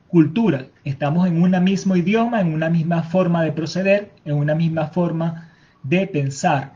cultura. 0.08 0.66
Estamos 0.86 1.28
en 1.28 1.40
un 1.40 1.64
mismo 1.64 1.96
idioma, 1.96 2.42
en 2.42 2.52
una 2.52 2.72
misma 2.72 3.04
forma 3.04 3.44
de 3.44 3.52
proceder, 3.52 4.12
en 4.26 4.38
una 4.38 4.56
misma 4.56 4.88
forma 4.88 5.52
de 5.84 6.08
pensar. 6.08 6.74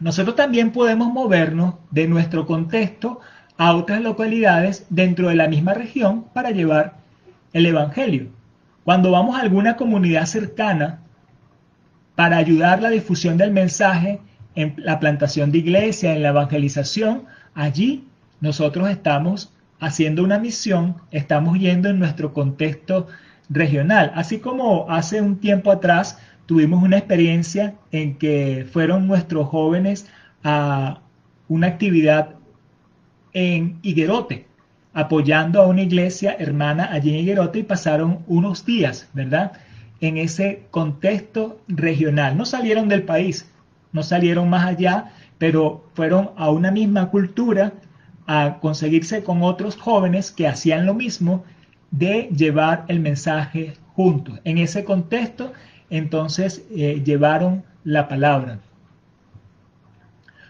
Nosotros 0.00 0.34
también 0.34 0.72
podemos 0.72 1.12
movernos 1.12 1.76
de 1.92 2.08
nuestro 2.08 2.46
contexto 2.46 3.20
a 3.56 3.76
otras 3.76 4.00
localidades 4.00 4.86
dentro 4.90 5.28
de 5.28 5.36
la 5.36 5.46
misma 5.46 5.72
región 5.72 6.24
para 6.34 6.50
llevar 6.50 6.94
el 7.52 7.64
Evangelio. 7.66 8.26
Cuando 8.82 9.12
vamos 9.12 9.36
a 9.36 9.42
alguna 9.42 9.76
comunidad 9.76 10.26
cercana 10.26 11.01
para 12.14 12.36
ayudar 12.36 12.82
la 12.82 12.90
difusión 12.90 13.36
del 13.36 13.52
mensaje 13.52 14.20
en 14.54 14.74
la 14.76 15.00
plantación 15.00 15.50
de 15.50 15.58
iglesia, 15.58 16.14
en 16.14 16.22
la 16.22 16.28
evangelización, 16.28 17.24
allí 17.54 18.06
nosotros 18.40 18.90
estamos 18.90 19.52
haciendo 19.80 20.22
una 20.22 20.38
misión, 20.38 20.96
estamos 21.10 21.58
yendo 21.58 21.88
en 21.88 21.98
nuestro 21.98 22.32
contexto 22.32 23.06
regional. 23.48 24.12
Así 24.14 24.38
como 24.38 24.90
hace 24.90 25.20
un 25.20 25.38
tiempo 25.38 25.70
atrás 25.70 26.18
tuvimos 26.46 26.82
una 26.82 26.98
experiencia 26.98 27.74
en 27.90 28.16
que 28.18 28.66
fueron 28.70 29.06
nuestros 29.06 29.48
jóvenes 29.48 30.06
a 30.44 31.00
una 31.48 31.66
actividad 31.66 32.34
en 33.32 33.78
Higuerote, 33.82 34.46
apoyando 34.92 35.62
a 35.62 35.66
una 35.66 35.82
iglesia 35.82 36.36
hermana 36.38 36.88
allí 36.92 37.10
en 37.10 37.20
Higuerote 37.20 37.60
y 37.60 37.62
pasaron 37.62 38.20
unos 38.26 38.64
días, 38.64 39.08
¿verdad? 39.14 39.52
En 40.02 40.18
ese 40.18 40.66
contexto 40.70 41.62
regional. 41.68 42.36
No 42.36 42.44
salieron 42.44 42.90
del 42.90 43.04
país, 43.04 43.50
no 43.92 44.02
salieron 44.02 44.50
más 44.50 44.66
allá, 44.66 45.12
pero 45.38 45.88
fueron 45.94 46.32
a 46.36 46.50
una 46.50 46.70
misma 46.70 47.08
cultura, 47.08 47.72
a 48.26 48.58
conseguirse 48.60 49.22
con 49.22 49.42
otros 49.42 49.76
jóvenes 49.76 50.30
que 50.30 50.46
hacían 50.46 50.86
lo 50.86 50.92
mismo 50.92 51.44
de 51.90 52.28
llevar 52.36 52.84
el 52.88 53.00
mensaje 53.00 53.74
juntos. 53.94 54.40
En 54.44 54.58
ese 54.58 54.84
contexto, 54.84 55.52
entonces, 55.88 56.64
eh, 56.74 57.02
llevaron 57.04 57.64
la 57.84 58.08
palabra. 58.08 58.58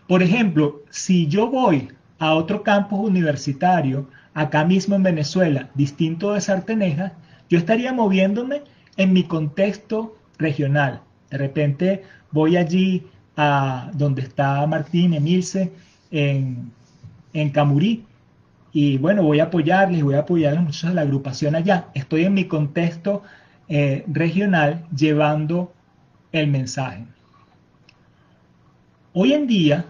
Por 0.06 0.22
ejemplo, 0.22 0.82
si 0.90 1.26
yo 1.26 1.48
voy 1.48 1.88
a 2.18 2.34
otro 2.34 2.62
campus 2.62 3.00
universitario, 3.00 4.08
acá 4.34 4.64
mismo 4.64 4.94
en 4.94 5.02
Venezuela, 5.02 5.68
distinto 5.74 6.32
de 6.32 6.40
Sarteneja, 6.40 7.14
yo 7.48 7.58
estaría 7.58 7.92
moviéndome 7.92 8.62
en 8.96 9.12
mi 9.12 9.24
contexto 9.24 10.16
regional. 10.38 11.02
De 11.30 11.38
repente 11.38 12.02
voy 12.30 12.56
allí 12.56 13.06
a 13.36 13.90
donde 13.94 14.22
está 14.22 14.66
Martín, 14.66 15.14
Emilce, 15.14 15.72
en, 16.10 16.70
en 17.32 17.50
Camurí. 17.50 18.04
Y 18.72 18.98
bueno, 18.98 19.22
voy 19.22 19.40
a 19.40 19.44
apoyarles, 19.44 20.02
voy 20.02 20.14
a 20.14 20.20
apoyar 20.20 20.56
a 20.56 20.60
muchachos 20.60 20.90
de 20.90 20.94
la 20.94 21.02
agrupación 21.02 21.54
allá. 21.54 21.88
Estoy 21.94 22.24
en 22.24 22.34
mi 22.34 22.44
contexto 22.46 23.22
eh, 23.68 24.04
regional 24.06 24.86
llevando 24.94 25.72
el 26.32 26.46
mensaje. 26.46 27.06
Hoy 29.14 29.34
en 29.34 29.46
día, 29.46 29.84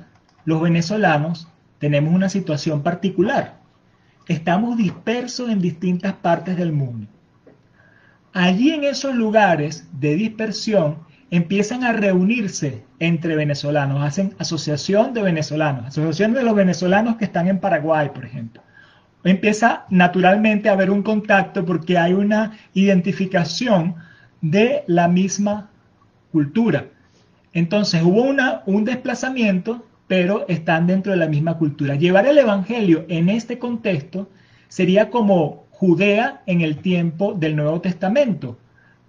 los 0.44 0.60
venezolanos 0.60 1.48
tenemos 1.78 2.12
una 2.12 2.28
situación 2.28 2.82
particular. 2.82 3.60
Estamos 4.26 4.76
dispersos 4.76 5.50
en 5.50 5.60
distintas 5.60 6.14
partes 6.14 6.56
del 6.56 6.72
mundo. 6.72 7.08
Allí 8.32 8.70
en 8.70 8.84
esos 8.84 9.14
lugares 9.14 9.88
de 9.92 10.14
dispersión 10.14 10.98
empiezan 11.30 11.84
a 11.84 11.92
reunirse 11.92 12.82
entre 12.98 13.36
venezolanos, 13.36 14.02
hacen 14.02 14.34
asociación 14.38 15.12
de 15.12 15.22
venezolanos, 15.22 15.86
asociación 15.86 16.34
de 16.34 16.42
los 16.42 16.54
venezolanos 16.54 17.16
que 17.16 17.24
están 17.24 17.48
en 17.48 17.58
Paraguay, 17.58 18.10
por 18.14 18.24
ejemplo. 18.24 18.62
Empieza 19.24 19.84
naturalmente 19.90 20.68
a 20.68 20.72
haber 20.72 20.90
un 20.90 21.02
contacto 21.02 21.64
porque 21.64 21.98
hay 21.98 22.12
una 22.12 22.52
identificación 22.74 23.96
de 24.40 24.84
la 24.86 25.08
misma 25.08 25.70
cultura. 26.32 26.86
Entonces 27.52 28.02
hubo 28.02 28.22
una, 28.22 28.62
un 28.66 28.84
desplazamiento, 28.84 29.86
pero 30.08 30.46
están 30.48 30.86
dentro 30.86 31.12
de 31.12 31.18
la 31.18 31.28
misma 31.28 31.58
cultura. 31.58 31.94
Llevar 31.94 32.26
el 32.26 32.38
Evangelio 32.38 33.04
en 33.08 33.28
este 33.28 33.58
contexto 33.58 34.28
sería 34.68 35.10
como 35.10 35.61
Judea 35.82 36.42
en 36.46 36.60
el 36.60 36.76
tiempo 36.76 37.34
del 37.34 37.56
Nuevo 37.56 37.80
Testamento, 37.80 38.56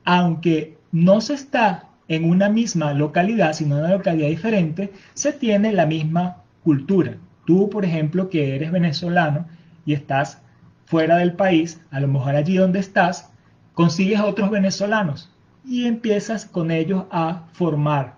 aunque 0.06 0.80
no 0.92 1.22
se 1.22 1.36
está 1.36 1.90
en 2.08 2.28
una 2.28 2.50
misma 2.50 2.94
localidad, 2.94 3.54
sino 3.54 3.76
en 3.76 3.84
una 3.84 3.94
localidad 3.94 4.28
diferente, 4.28 4.92
se 5.14 5.34
tiene 5.34 5.72
la 5.72 5.86
misma 5.86 6.38
cultura. 6.64 7.18
Tú, 7.46 7.70
por 7.70 7.86
ejemplo, 7.86 8.28
que 8.28 8.56
eres 8.56 8.72
venezolano 8.72 9.46
y 9.86 9.94
estás 9.94 10.42
fuera 10.88 11.18
del 11.18 11.34
país, 11.34 11.80
a 11.92 12.00
lo 12.00 12.08
mejor 12.08 12.36
allí 12.36 12.56
donde 12.56 12.80
estás, 12.80 13.30
consigues 13.76 14.20
a 14.20 14.26
otros 14.26 14.50
venezolanos 14.50 15.32
y 15.64 15.86
empiezas 15.86 16.48
con 16.48 16.72
ellos 16.72 17.04
a 17.12 17.44
formar 17.54 18.16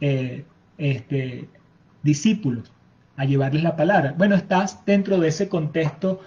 eh, 0.00 0.44
este, 0.76 1.48
discípulos, 2.04 2.70
a 3.16 3.24
llevarles 3.24 3.64
la 3.64 3.74
palabra. 3.74 4.14
Bueno, 4.16 4.36
estás 4.36 4.84
dentro 4.86 5.18
de 5.18 5.30
ese 5.30 5.48
contexto 5.48 6.20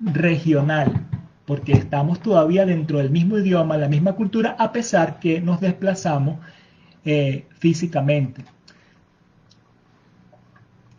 regional, 0.00 1.06
porque 1.46 1.72
estamos 1.72 2.20
todavía 2.20 2.64
dentro 2.64 2.98
del 2.98 3.10
mismo 3.10 3.38
idioma, 3.38 3.76
la 3.76 3.88
misma 3.88 4.14
cultura, 4.14 4.56
a 4.58 4.72
pesar 4.72 5.18
que 5.20 5.40
nos 5.40 5.60
desplazamos 5.60 6.38
eh, 7.04 7.44
físicamente. 7.58 8.44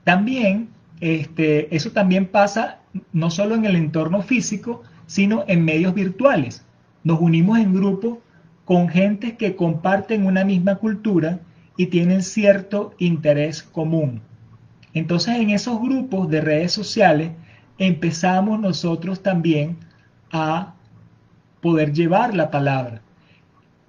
También, 0.04 0.70
este, 1.00 1.76
eso 1.76 1.92
también 1.92 2.28
pasa 2.28 2.80
no 3.12 3.32
solo 3.32 3.56
en 3.56 3.66
el 3.66 3.76
entorno 3.76 4.22
físico, 4.22 4.84
sino 5.08 5.44
en 5.48 5.66
medios 5.66 5.94
virtuales. 5.96 6.64
Nos 7.04 7.20
unimos 7.20 7.58
en 7.58 7.74
grupos 7.74 8.20
con 8.66 8.88
gente 8.90 9.36
que 9.36 9.56
comparten 9.56 10.26
una 10.26 10.44
misma 10.46 10.76
cultura 10.76 11.40
y 11.78 11.88
tienen 11.88 12.22
cierto 12.22 12.94
interés 13.00 13.64
común. 13.64 14.22
Entonces 14.94 15.36
en 15.38 15.50
esos 15.50 15.82
grupos 15.82 16.30
de 16.30 16.42
redes 16.42 16.72
sociales 16.72 17.32
empezamos 17.78 18.60
nosotros 18.60 19.22
también 19.22 19.78
a 20.32 20.74
poder 21.62 21.94
llevar 21.94 22.36
la 22.36 22.52
palabra. 22.52 23.02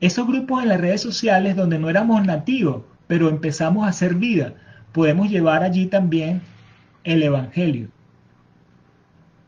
Esos 0.00 0.26
grupos 0.26 0.62
en 0.62 0.69
las 0.69 0.81
redes 0.81 1.00
sociales 1.00 1.57
donde 1.57 1.78
no 1.78 1.90
éramos 1.90 2.25
nativos, 2.25 2.83
pero 3.07 3.28
empezamos 3.28 3.87
a 3.87 3.90
hacer 3.90 4.14
vida, 4.14 4.55
podemos 4.93 5.31
llevar 5.31 5.62
allí 5.62 5.87
también 5.87 6.43
el 7.05 7.23
Evangelio. 7.23 7.88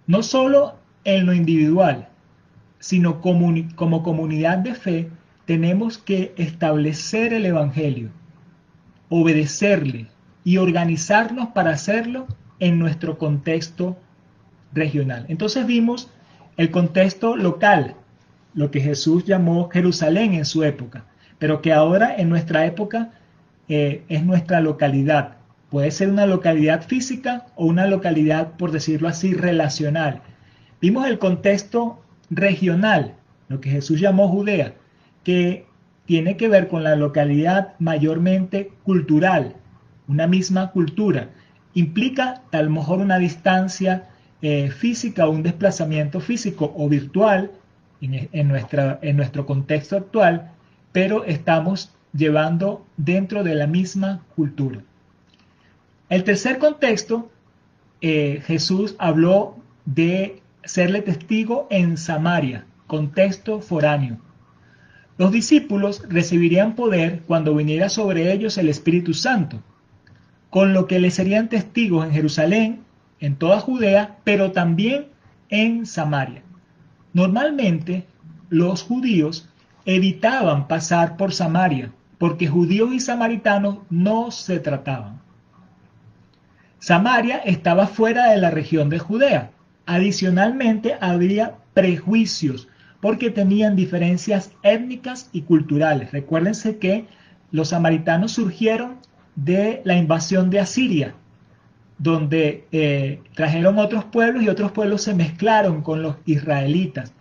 No 0.07 0.23
solo 0.23 0.77
en 1.05 1.27
lo 1.27 1.35
individual, 1.35 2.09
sino 2.79 3.21
como, 3.21 3.53
como 3.75 4.03
comunidad 4.03 4.59
de 4.59 4.75
fe, 4.75 5.11
tenemos 5.45 5.99
que 5.99 6.35
establecer 6.37 7.33
el 7.33 7.47
Evangelio, 7.47 8.11
obedecerle 9.09 10.07
y 10.45 10.59
organizarnos 10.59 11.49
para 11.49 11.71
hacerlo 11.71 12.27
en 12.61 12.79
nuestro 12.79 13.19
contexto 13.19 13.97
regional. 14.73 15.27
Entonces 15.29 15.67
vimos 15.67 16.11
el 16.59 16.73
contexto 16.73 17.37
local, 17.37 17.95
lo 18.53 18.71
que 18.73 18.81
Jesús 18.81 19.25
llamó 19.25 19.71
Jerusalén 19.71 20.35
en 20.35 20.45
su 20.45 20.65
época, 20.65 21.05
pero 21.39 21.63
que 21.63 21.73
ahora 21.73 22.17
en 22.17 22.29
nuestra 22.29 22.67
época 22.67 23.13
eh, 23.69 24.03
es 24.09 24.25
nuestra 24.25 24.61
localidad. 24.61 25.37
Puede 25.71 25.93
ser 25.93 26.09
una 26.09 26.27
localidad 26.27 26.83
física 26.83 27.47
o 27.55 27.67
una 27.67 27.87
localidad, 27.87 28.57
por 28.57 28.73
decirlo 28.73 29.07
así, 29.07 29.35
relacional. 29.35 30.23
Vimos 30.81 31.07
el 31.07 31.21
contexto 31.21 32.03
regional, 32.29 33.15
lo 33.49 33.61
que 33.61 33.71
Jesús 33.71 34.01
llamó 34.01 34.29
Judea, 34.29 34.75
que 35.23 35.65
tiene 36.07 36.37
que 36.37 36.49
ver 36.49 36.67
con 36.67 36.83
la 36.83 36.97
localidad 36.97 37.75
mayormente 37.79 38.73
cultural, 38.83 39.55
una 40.09 40.27
misma 40.27 40.73
cultura. 40.73 41.29
Implica 41.75 42.43
lo 42.51 42.71
mejor 42.71 42.99
una 42.99 43.19
distancia 43.19 44.09
eh, 44.43 44.71
física 44.71 45.29
un 45.29 45.43
desplazamiento 45.43 46.21
físico 46.21 46.73
o 46.77 46.89
virtual 46.89 47.51
en, 48.01 48.29
en 48.33 49.17
nuestro 49.17 49.47
contexto 49.47 49.97
actual, 49.97 50.53
pero 50.93 51.25
estamos 51.25 51.93
llevando 52.13 52.87
dentro 52.97 53.45
de 53.45 53.55
la 53.55 53.67
misma 53.67 54.23
cultura. 54.37 54.81
El 56.09 56.25
tercer 56.25 56.59
contexto, 56.59 57.31
eh, 58.01 58.43
Jesús 58.47 58.97
habló 58.99 59.57
de 59.85 60.41
serle 60.65 61.03
testigo 61.03 61.67
en 61.71 61.97
Samaria, 61.97 62.65
contexto 62.87 63.61
foráneo. 63.61 64.19
Los 65.19 65.33
discípulos 65.33 66.05
recibirían 66.09 66.75
poder 66.75 67.23
cuando 67.27 67.55
viniera 67.55 67.89
sobre 67.89 68.33
ellos 68.33 68.57
el 68.57 68.69
Espíritu 68.69 69.15
Santo, 69.15 69.61
con 70.49 70.73
lo 70.73 70.87
que 70.87 70.99
le 70.99 71.11
serían 71.11 71.49
testigos 71.49 72.07
en 72.07 72.13
Jerusalén, 72.13 72.81
en 73.21 73.37
toda 73.37 73.61
Judea, 73.61 74.19
pero 74.25 74.53
también 74.53 75.09
en 75.49 75.87
Samaria. 75.87 76.43
Normalmente 77.13 78.07
los 78.49 78.83
judíos 78.83 79.49
evitaban 79.85 80.69
pasar 80.69 81.17
por 81.17 81.33
Samaria, 81.33 81.93
porque 82.19 82.49
judíos 82.49 82.93
y 82.93 83.01
samaritanos 83.01 83.79
no 83.91 84.31
se 84.31 84.59
trataban. 84.59 85.21
Samaria 86.79 87.39
estaba 87.39 87.87
fuera 87.87 88.31
de 88.31 88.37
la 88.37 88.51
región 88.51 88.89
de 88.89 88.99
Judea. 88.99 89.51
Adicionalmente 89.87 90.97
había 91.01 91.57
prejuicios, 91.75 92.69
porque 93.01 93.31
tenían 93.31 93.77
diferencias 93.77 94.53
étnicas 94.63 95.31
y 95.33 95.43
culturales. 95.43 96.13
Recuérdense 96.13 96.79
que 96.79 97.07
los 97.51 97.69
samaritanos 97.69 98.33
surgieron 98.33 98.99
de 99.37 99.81
la 99.85 99.97
invasión 99.97 100.51
de 100.51 100.61
Asiria, 100.61 101.15
donde 101.99 102.67
eh, 102.71 103.21
trajeron 103.35 103.79
otros 103.79 104.05
pueblos 104.05 104.43
y 104.43 104.49
otros 104.49 104.73
pueblos 104.73 105.03
se 105.03 105.15
mezclaron 105.15 105.83
con 105.83 106.03
los 106.03 106.17
israelitas. 106.27 107.13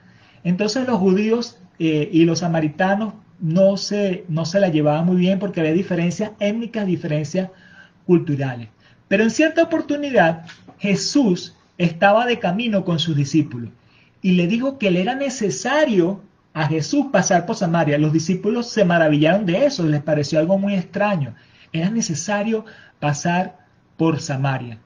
Entonces 0.44 0.88
los 0.88 1.00
judíos 1.00 1.60
eh, 1.80 2.10
y 2.12 2.26
los 2.26 2.40
samaritanos 2.40 3.16
no 3.40 3.78
se, 3.78 4.24
no 4.30 4.46
se 4.46 4.60
la 4.60 4.70
llevaban 4.70 5.06
muy 5.06 5.18
bien 5.18 5.40
porque 5.40 5.60
había 5.60 5.74
diferencias 5.74 6.32
étnicas, 6.40 6.86
diferencias 6.86 7.50
culturales. 8.06 8.70
Pero 9.08 9.24
en 9.24 9.32
cierta 9.32 9.64
oportunidad 9.64 10.46
Jesús 10.78 11.56
estaba 11.78 12.26
de 12.26 12.40
camino 12.40 12.86
con 12.86 13.00
sus 13.00 13.16
discípulos 13.16 13.72
y 14.22 14.34
le 14.34 14.48
dijo 14.48 14.78
que 14.78 14.92
le 14.92 15.02
era 15.02 15.16
necesario 15.16 16.22
a 16.54 16.68
Jesús 16.68 17.08
pasar 17.12 17.46
por 17.46 17.56
Samaria. 17.56 17.98
Los 17.98 18.14
discípulos 18.14 18.70
se 18.70 18.84
maravillaron 18.84 19.46
de 19.46 19.66
eso, 19.66 19.86
les 19.86 20.02
pareció 20.02 20.40
algo 20.40 20.58
muy 20.58 20.74
extraño. 20.74 21.36
Era 21.72 21.90
necesario 21.90 22.66
pasar 23.00 23.67
por 23.98 24.22
Samaria. 24.22 24.80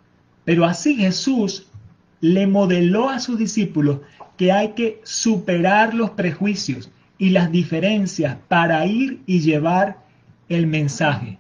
Pero 0.46 0.66
así 0.66 0.96
Jesús 0.96 1.68
le 2.20 2.48
modeló 2.48 3.10
a 3.10 3.20
sus 3.20 3.38
discípulos 3.38 4.00
que 4.38 4.52
hay 4.52 4.70
que 4.70 5.02
superar 5.04 5.94
los 5.94 6.12
prejuicios 6.12 6.90
y 7.18 7.30
las 7.30 7.52
diferencias 7.52 8.38
para 8.48 8.86
ir 8.86 9.22
y 9.26 9.42
llevar 9.42 10.00
el 10.50 10.66
mensaje. 10.66 11.38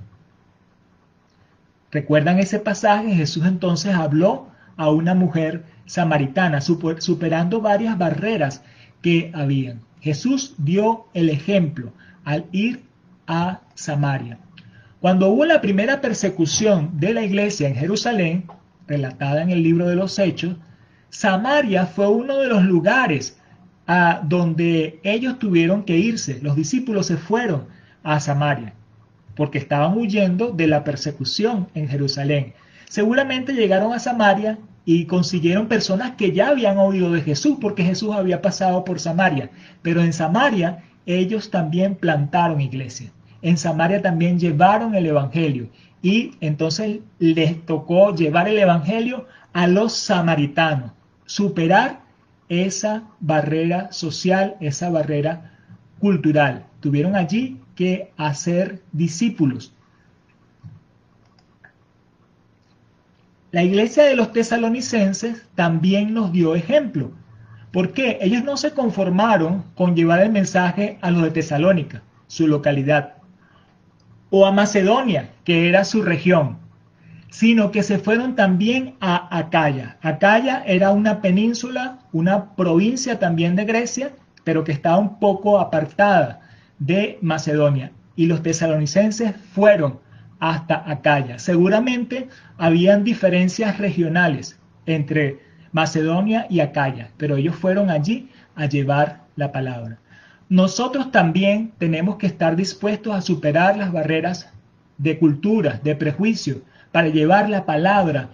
¿Recuerdan 1.92 2.40
ese 2.40 2.60
pasaje? 2.60 3.16
Jesús 3.16 3.46
entonces 3.46 3.96
habló 3.96 4.48
a 4.78 4.90
una 4.90 5.14
mujer 5.14 5.66
samaritana, 5.86 6.62
superando 6.62 7.62
varias 7.62 7.98
barreras 7.98 8.64
que 9.02 9.32
habían. 9.34 9.82
Jesús 10.00 10.56
dio 10.58 11.08
el 11.14 11.30
ejemplo 11.30 11.92
al 12.24 12.46
ir 12.52 12.84
a 13.28 13.62
Samaria. 13.76 14.40
Cuando 15.02 15.30
hubo 15.30 15.46
la 15.46 15.62
primera 15.62 16.00
persecución 16.00 16.92
de 17.00 17.12
la 17.12 17.24
iglesia 17.24 17.68
en 17.68 17.74
Jerusalén, 17.74 18.46
relatada 18.88 19.42
en 19.42 19.50
el 19.50 19.64
libro 19.64 19.88
de 19.88 19.96
los 19.96 20.20
Hechos, 20.20 20.58
Samaria 21.10 21.88
fue 21.88 22.08
uno 22.08 22.38
de 22.38 22.48
los 22.48 22.64
lugares 22.64 23.40
a 23.88 24.22
donde 24.24 25.00
ellos 25.02 25.40
tuvieron 25.40 25.86
que 25.86 25.98
irse. 25.98 26.40
Los 26.44 26.56
discípulos 26.56 27.08
se 27.08 27.18
fueron 27.18 27.66
a 28.04 28.20
Samaria 28.20 28.76
porque 29.36 29.58
estaban 29.58 29.98
huyendo 29.98 30.52
de 30.52 30.68
la 30.68 30.84
persecución 30.84 31.68
en 31.74 31.88
Jerusalén. 31.88 32.54
Seguramente 32.88 33.54
llegaron 33.54 33.94
a 33.94 34.00
Samaria 34.00 34.60
y 34.86 35.06
consiguieron 35.06 35.68
personas 35.68 36.12
que 36.12 36.32
ya 36.32 36.50
habían 36.50 36.78
oído 36.78 37.12
de 37.12 37.22
Jesús, 37.22 37.58
porque 37.60 37.84
Jesús 37.84 38.14
había 38.14 38.44
pasado 38.44 38.86
por 38.86 39.00
Samaria. 39.00 39.50
Pero 39.82 40.04
en 40.04 40.14
Samaria 40.14 40.84
ellos 41.08 41.50
también 41.50 41.96
plantaron 41.96 42.62
iglesia. 42.62 43.12
En 43.42 43.58
Samaria 43.58 44.02
también 44.02 44.40
llevaron 44.40 44.96
el 44.96 45.06
Evangelio. 45.06 45.70
Y 46.02 46.36
entonces 46.42 47.00
les 47.20 47.66
tocó 47.66 48.16
llevar 48.16 48.48
el 48.48 48.58
Evangelio 48.58 49.28
a 49.54 49.68
los 49.68 49.94
samaritanos, 49.94 50.92
superar 51.26 52.02
esa 52.50 53.04
barrera 53.20 53.92
social, 53.92 54.56
esa 54.60 54.90
barrera 54.90 55.52
cultural. 56.00 56.66
Tuvieron 56.80 57.16
allí 57.16 57.62
que 57.76 58.12
hacer 58.18 58.82
discípulos. 58.92 59.74
La 63.52 63.64
iglesia 63.64 64.04
de 64.04 64.16
los 64.16 64.32
tesalonicenses 64.32 65.46
también 65.56 66.14
nos 66.14 66.32
dio 66.32 66.56
ejemplo. 66.56 67.12
porque 67.72 68.18
Ellos 68.22 68.44
no 68.44 68.58
se 68.58 68.72
conformaron 68.72 69.64
con 69.76 69.96
llevar 69.96 70.20
el 70.22 70.30
mensaje 70.32 70.98
a 71.02 71.10
los 71.10 71.24
de 71.24 71.32
Tesalónica, 71.32 72.04
su 72.28 72.48
localidad, 72.48 73.21
o 74.32 74.48
a 74.48 74.52
Macedonia, 74.52 75.30
que 75.44 75.70
era 75.70 75.84
su 75.84 76.02
región, 76.02 76.58
sino 77.30 77.72
que 77.72 77.84
se 77.84 78.00
fueron 78.00 78.36
también 78.36 78.96
a 79.00 79.38
Acaya. 79.38 79.98
Acaya 80.02 80.64
era 80.66 80.92
una 80.92 81.22
península, 81.22 82.00
una 82.12 82.56
provincia 82.56 83.20
también 83.20 83.56
de 83.56 83.66
Grecia, 83.66 84.14
pero 84.44 84.64
que 84.64 84.72
estaba 84.72 84.98
un 84.98 85.20
poco 85.20 85.60
apartada 85.60 86.42
de 86.80 87.20
Macedonia. 87.22 87.92
Y 88.16 88.26
los 88.26 88.42
tesalonicenses 88.42 89.36
fueron 89.54 90.00
hasta 90.40 90.90
Acaya. 90.90 91.38
Seguramente 91.38 92.28
habían 92.58 93.04
diferencias 93.04 93.78
regionales 93.78 94.60
entre 94.86 95.40
Macedonia 95.72 96.48
y 96.50 96.60
Acaya, 96.62 97.12
pero 97.18 97.36
ellos 97.36 97.56
fueron 97.56 97.90
allí 97.90 98.30
a 98.56 98.66
llevar 98.66 99.22
la 99.36 99.52
palabra. 99.52 100.01
Nosotros 100.52 101.12
también 101.12 101.72
tenemos 101.78 102.18
que 102.18 102.28
estar 102.28 102.58
dispuestos 102.58 103.16
a 103.16 103.22
superar 103.22 103.78
las 103.78 103.94
barreras 103.94 104.52
de 104.98 105.18
cultura, 105.18 105.80
de 105.82 105.96
prejuicio, 105.96 106.62
para 106.92 107.08
llevar 107.08 107.50
la 107.50 107.66
palabra 107.66 108.32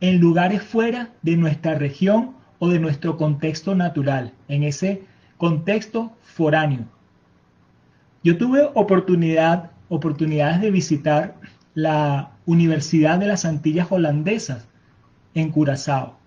en 0.00 0.20
lugares 0.20 0.62
fuera 0.62 1.08
de 1.22 1.38
nuestra 1.38 1.74
región 1.74 2.32
o 2.58 2.68
de 2.68 2.78
nuestro 2.78 3.16
contexto 3.16 3.74
natural, 3.74 4.34
en 4.48 4.62
ese 4.62 5.04
contexto 5.38 6.12
foráneo. 6.20 6.84
Yo 8.22 8.36
tuve 8.36 8.68
oportunidad 8.74 9.70
oportunidades 9.88 10.60
de 10.60 10.70
visitar 10.70 11.36
la 11.72 12.32
Universidad 12.44 13.18
de 13.18 13.28
las 13.28 13.46
Antillas 13.46 13.90
Holandesas 13.90 14.68
en 15.32 15.50
Curazao, 15.50 16.18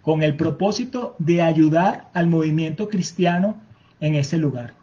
con 0.00 0.22
el 0.22 0.36
propósito 0.36 1.16
de 1.18 1.42
ayudar 1.42 2.08
al 2.14 2.28
movimiento 2.28 2.88
cristiano 2.88 3.63
en 4.00 4.14
ese 4.14 4.38
lugar. 4.38 4.74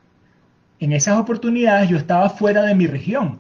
En 0.79 0.93
esas 0.93 1.19
oportunidades 1.19 1.89
yo 1.89 1.97
estaba 1.97 2.29
fuera 2.29 2.63
de 2.63 2.75
mi 2.75 2.87
región. 2.87 3.39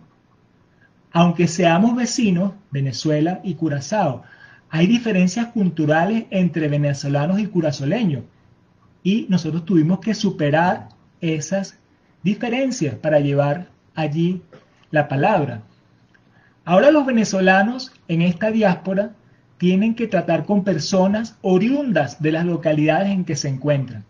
Aunque 1.11 1.47
seamos 1.47 1.95
vecinos, 1.95 2.53
Venezuela 2.69 3.41
y 3.43 3.55
Curazao, 3.55 4.23
hay 4.69 4.87
diferencias 4.87 5.47
culturales 5.47 6.25
entre 6.29 6.69
venezolanos 6.69 7.39
y 7.39 7.47
curazoleños 7.47 8.23
y 9.03 9.25
nosotros 9.29 9.65
tuvimos 9.65 9.99
que 9.99 10.13
superar 10.13 10.89
esas 11.19 11.77
diferencias 12.23 12.95
para 12.95 13.19
llevar 13.19 13.67
allí 13.95 14.41
la 14.91 15.07
palabra. 15.07 15.63
Ahora 16.63 16.91
los 16.91 17.05
venezolanos 17.05 17.91
en 18.07 18.21
esta 18.21 18.51
diáspora 18.51 19.11
tienen 19.57 19.95
que 19.95 20.07
tratar 20.07 20.45
con 20.45 20.63
personas 20.63 21.37
oriundas 21.41 22.21
de 22.21 22.31
las 22.31 22.45
localidades 22.45 23.09
en 23.09 23.25
que 23.25 23.35
se 23.35 23.49
encuentran. 23.49 24.05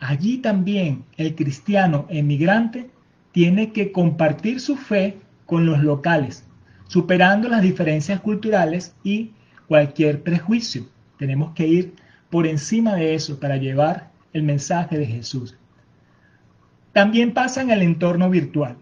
Allí 0.00 0.38
también 0.38 1.04
el 1.18 1.34
cristiano 1.34 2.06
emigrante 2.08 2.90
tiene 3.32 3.72
que 3.72 3.92
compartir 3.92 4.60
su 4.60 4.76
fe 4.76 5.18
con 5.44 5.66
los 5.66 5.82
locales, 5.82 6.46
superando 6.88 7.48
las 7.48 7.60
diferencias 7.60 8.20
culturales 8.20 8.96
y 9.04 9.32
cualquier 9.68 10.22
prejuicio. 10.22 10.86
Tenemos 11.18 11.52
que 11.52 11.66
ir 11.68 11.94
por 12.30 12.46
encima 12.46 12.94
de 12.94 13.14
eso 13.14 13.38
para 13.38 13.58
llevar 13.58 14.10
el 14.32 14.42
mensaje 14.42 14.96
de 14.96 15.06
Jesús. 15.06 15.58
También 16.92 17.34
pasa 17.34 17.60
en 17.60 17.70
el 17.70 17.82
entorno 17.82 18.30
virtual, 18.30 18.76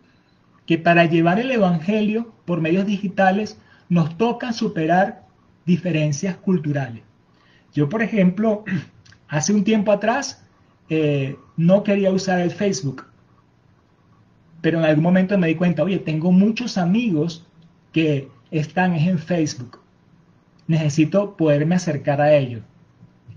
que 0.66 0.78
para 0.78 1.04
llevar 1.04 1.40
el 1.40 1.50
Evangelio 1.50 2.32
por 2.44 2.60
medios 2.60 2.86
digitales 2.86 3.58
nos 3.88 4.16
toca 4.16 4.52
superar 4.52 5.26
diferencias 5.66 6.36
culturales. 6.36 7.02
Yo, 7.74 7.88
por 7.88 8.02
ejemplo, 8.02 8.64
hace 9.28 9.52
un 9.52 9.64
tiempo 9.64 9.90
atrás 9.90 10.44
eh, 10.88 11.36
no 11.56 11.82
quería 11.82 12.10
usar 12.10 12.40
el 12.40 12.50
Facebook, 12.50 13.04
pero 14.60 14.78
en 14.78 14.84
algún 14.84 15.04
momento 15.04 15.38
me 15.38 15.48
di 15.48 15.54
cuenta, 15.54 15.82
oye, 15.82 15.98
tengo 15.98 16.32
muchos 16.32 16.78
amigos 16.78 17.46
que 17.92 18.28
están 18.50 18.94
en 18.94 19.18
Facebook. 19.18 19.80
Necesito 20.66 21.36
poderme 21.36 21.76
acercar 21.76 22.20
a 22.20 22.34
ellos. 22.34 22.62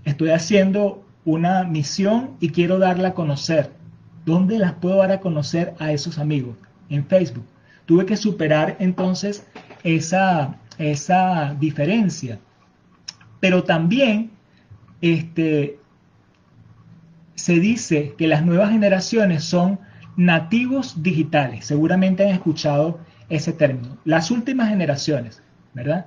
Estoy 0.04 0.30
haciendo 0.30 1.04
una 1.24 1.64
misión 1.64 2.36
y 2.40 2.50
quiero 2.50 2.78
darla 2.78 3.08
a 3.08 3.14
conocer. 3.14 3.70
¿Dónde 4.24 4.58
las 4.58 4.74
puedo 4.74 4.96
dar 4.96 5.12
a 5.12 5.20
conocer 5.20 5.74
a 5.78 5.92
esos 5.92 6.18
amigos? 6.18 6.56
En 6.88 7.06
Facebook. 7.06 7.44
Tuve 7.86 8.06
que 8.06 8.16
superar 8.16 8.76
entonces 8.78 9.46
esa, 9.82 10.58
esa 10.78 11.54
diferencia. 11.58 12.38
Pero 13.40 13.64
también 13.64 14.30
este, 15.00 15.78
se 17.34 17.60
dice 17.60 18.14
que 18.16 18.26
las 18.26 18.44
nuevas 18.44 18.70
generaciones 18.70 19.44
son 19.44 19.80
nativos 20.16 21.02
digitales. 21.02 21.66
Seguramente 21.66 22.24
han 22.24 22.30
escuchado 22.30 23.00
ese 23.28 23.52
término. 23.52 23.98
Las 24.04 24.30
últimas 24.30 24.68
generaciones, 24.68 25.42
¿verdad? 25.74 26.06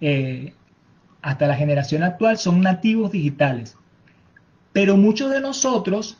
Eh, 0.00 0.52
hasta 1.22 1.46
la 1.46 1.56
generación 1.56 2.02
actual 2.02 2.36
son 2.38 2.60
nativos 2.60 3.12
digitales. 3.12 3.76
Pero 4.72 4.96
muchos 4.96 5.30
de 5.30 5.40
nosotros 5.40 6.18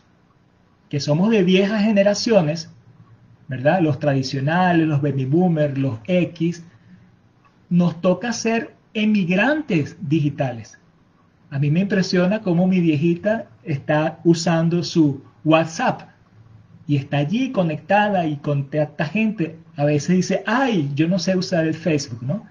que 0.88 1.00
somos 1.00 1.30
de 1.30 1.44
viejas 1.44 1.82
generaciones, 1.82 2.70
¿verdad? 3.48 3.80
Los 3.80 3.98
tradicionales, 3.98 4.86
los 4.86 5.02
baby 5.02 5.26
boomers, 5.26 5.76
los 5.76 5.98
X, 6.06 6.64
nos 7.68 8.00
toca 8.00 8.32
ser 8.32 8.74
emigrantes 8.94 9.96
digitales. 10.00 10.78
A 11.50 11.59
mí 11.59 11.70
me 11.70 11.80
impresiona 11.80 12.40
cómo 12.40 12.66
mi 12.66 12.80
viejita 12.80 13.46
está 13.64 14.20
usando 14.24 14.82
su 14.82 15.22
WhatsApp 15.44 16.02
y 16.87 16.96
está 16.96 17.18
allí 17.18 17.52
conectada 17.52 18.26
y 18.26 18.37
contacta 18.37 19.06
gente. 19.06 19.56
A 19.76 19.85
veces 19.85 20.16
dice, 20.16 20.42
ay, 20.46 20.90
yo 20.94 21.09
no 21.09 21.18
sé 21.18 21.37
usar 21.37 21.66
el 21.66 21.74
Facebook, 21.74 22.22
¿no? 22.22 22.46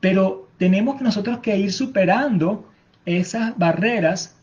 Pero 0.00 0.48
tenemos 0.58 1.00
nosotros 1.00 1.38
que 1.38 1.56
ir 1.56 1.72
superando 1.72 2.68
esas 3.04 3.56
barreras 3.58 4.36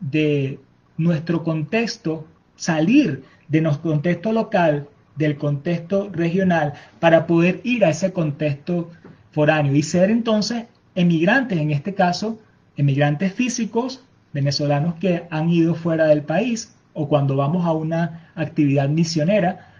de 0.00 0.60
nuestro 0.96 1.42
contexto 1.42 2.26
salir 2.56 3.22
de 3.48 3.60
nuestro 3.60 3.90
contexto 3.90 4.32
local, 4.32 4.88
del 5.14 5.36
contexto 5.36 6.10
regional, 6.10 6.74
para 7.00 7.26
poder 7.26 7.60
ir 7.64 7.84
a 7.84 7.90
ese 7.90 8.12
contexto 8.12 8.90
foráneo 9.30 9.74
y 9.74 9.82
ser 9.82 10.10
entonces 10.10 10.64
emigrantes, 10.94 11.58
en 11.58 11.70
este 11.70 11.94
caso, 11.94 12.38
emigrantes 12.76 13.32
físicos, 13.32 14.04
venezolanos 14.32 14.94
que 14.96 15.26
han 15.30 15.48
ido 15.50 15.74
fuera 15.74 16.06
del 16.06 16.22
país 16.22 16.74
o 16.92 17.08
cuando 17.08 17.36
vamos 17.36 17.64
a 17.66 17.72
una 17.72 18.30
actividad 18.34 18.88
misionera, 18.88 19.72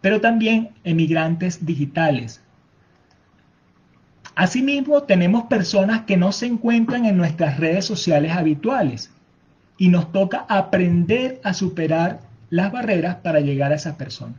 pero 0.00 0.20
también 0.20 0.70
emigrantes 0.84 1.64
digitales. 1.64 2.42
Asimismo, 4.34 5.02
tenemos 5.04 5.44
personas 5.44 6.02
que 6.02 6.18
no 6.18 6.30
se 6.30 6.46
encuentran 6.46 7.06
en 7.06 7.16
nuestras 7.16 7.58
redes 7.58 7.86
sociales 7.86 8.32
habituales 8.32 9.10
y 9.78 9.88
nos 9.88 10.12
toca 10.12 10.44
aprender 10.48 11.40
a 11.42 11.54
superar 11.54 12.20
las 12.50 12.70
barreras 12.70 13.16
para 13.16 13.40
llegar 13.40 13.72
a 13.72 13.76
esa 13.76 13.96
persona. 13.96 14.34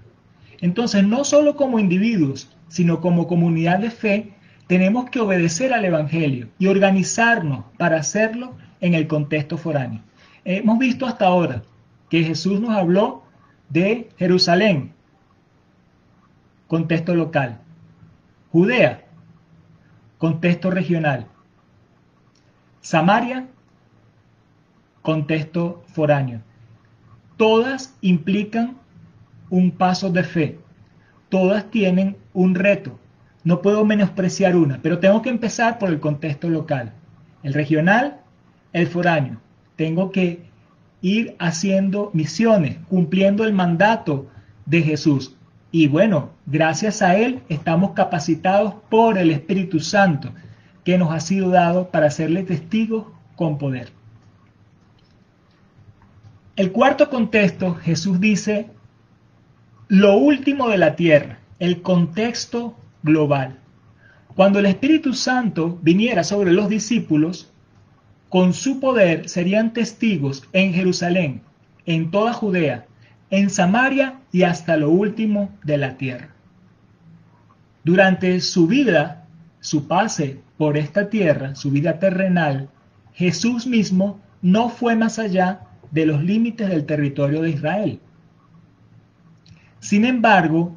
Entonces, 0.60 1.04
no 1.04 1.24
solo 1.24 1.56
como 1.56 1.80
individuos, 1.80 2.50
sino 2.68 3.02
como 3.02 3.28
comunidad 3.28 3.80
de 3.80 3.92
fe, 3.92 4.34
tenemos 4.68 5.10
que 5.10 5.22
obedecer 5.22 5.74
al 5.74 5.86
Evangelio 5.86 6.50
y 6.60 6.68
organizarnos 6.68 7.66
para 7.78 7.98
hacerlo 7.98 8.56
en 8.82 8.94
el 8.94 9.08
contexto 9.08 9.58
foráneo. 9.58 10.02
Hemos 10.44 10.78
visto 10.78 11.06
hasta 11.06 11.26
ahora 11.26 11.64
que 12.10 12.24
Jesús 12.24 12.60
nos 12.60 12.72
habló 12.72 13.24
de 13.70 14.10
Jerusalén, 14.18 14.94
contexto 16.68 17.16
local, 17.16 17.60
Judea, 18.52 19.06
contexto 20.18 20.72
regional, 20.72 21.28
Samaria, 22.82 23.48
contexto 25.02 25.84
foráneo. 25.88 26.42
Todas 27.38 27.96
implican 28.02 28.78
un 29.50 29.72
paso 29.72 30.10
de 30.10 30.24
fe, 30.24 30.60
todas 31.30 31.70
tienen 31.72 32.18
un 32.34 32.56
reto. 32.56 33.00
No 33.48 33.62
puedo 33.62 33.86
menospreciar 33.86 34.58
una, 34.58 34.82
pero 34.82 35.00
tengo 35.00 35.22
que 35.22 35.30
empezar 35.30 35.80
por 35.80 35.88
el 35.88 36.02
contexto 36.02 36.50
local, 36.50 36.92
el 37.44 37.54
regional, 37.54 38.20
el 38.74 38.88
foráneo. 38.88 39.40
Tengo 39.78 40.12
que 40.12 40.42
ir 41.02 41.34
haciendo 41.40 42.12
misiones, 42.14 42.76
cumpliendo 42.90 43.46
el 43.46 43.54
mandato 43.54 44.28
de 44.66 44.82
Jesús. 44.82 45.38
Y 45.72 45.88
bueno, 45.88 46.32
gracias 46.46 47.02
a 47.02 47.16
Él 47.16 47.42
estamos 47.48 47.92
capacitados 47.92 48.74
por 48.90 49.18
el 49.18 49.32
Espíritu 49.32 49.80
Santo 49.80 50.34
que 50.84 50.98
nos 50.98 51.14
ha 51.14 51.22
sido 51.22 51.50
dado 51.50 51.88
para 51.88 52.12
serle 52.12 52.44
testigos 52.44 53.06
con 53.38 53.58
poder. 53.58 53.94
El 56.58 56.74
cuarto 56.74 57.10
contexto, 57.10 57.76
Jesús 57.76 58.20
dice, 58.20 58.70
lo 59.88 60.18
último 60.18 60.68
de 60.68 60.80
la 60.80 60.98
tierra, 60.98 61.40
el 61.60 61.82
contexto 61.82 62.76
global. 63.04 63.60
Cuando 64.36 64.60
el 64.60 64.68
Espíritu 64.68 65.14
Santo 65.14 65.80
viniera 65.82 66.24
sobre 66.24 66.52
los 66.52 66.70
discípulos, 66.70 67.52
con 68.30 68.54
su 68.54 68.80
poder 68.80 69.30
serían 69.30 69.74
testigos 69.74 70.48
en 70.54 70.74
Jerusalén, 70.74 71.42
en 71.86 72.12
toda 72.12 72.34
Judea, 72.34 72.86
en 73.30 73.50
Samaria 73.50 74.20
y 74.32 74.44
hasta 74.44 74.78
lo 74.78 74.90
último 74.90 75.50
de 75.64 75.78
la 75.78 75.98
tierra. 75.98 76.30
Durante 77.84 78.42
su 78.42 78.68
vida, 78.68 79.26
su 79.60 79.88
pase 79.88 80.40
por 80.58 80.78
esta 80.78 81.10
tierra, 81.10 81.56
su 81.56 81.72
vida 81.72 82.00
terrenal, 82.00 82.70
Jesús 83.14 83.66
mismo 83.66 84.20
no 84.42 84.70
fue 84.70 84.96
más 84.96 85.20
allá 85.20 85.62
de 85.92 86.06
los 86.06 86.22
límites 86.24 86.70
del 86.70 86.86
territorio 86.86 87.42
de 87.42 87.52
Israel. 87.52 88.00
Sin 89.80 90.06
embargo, 90.06 90.76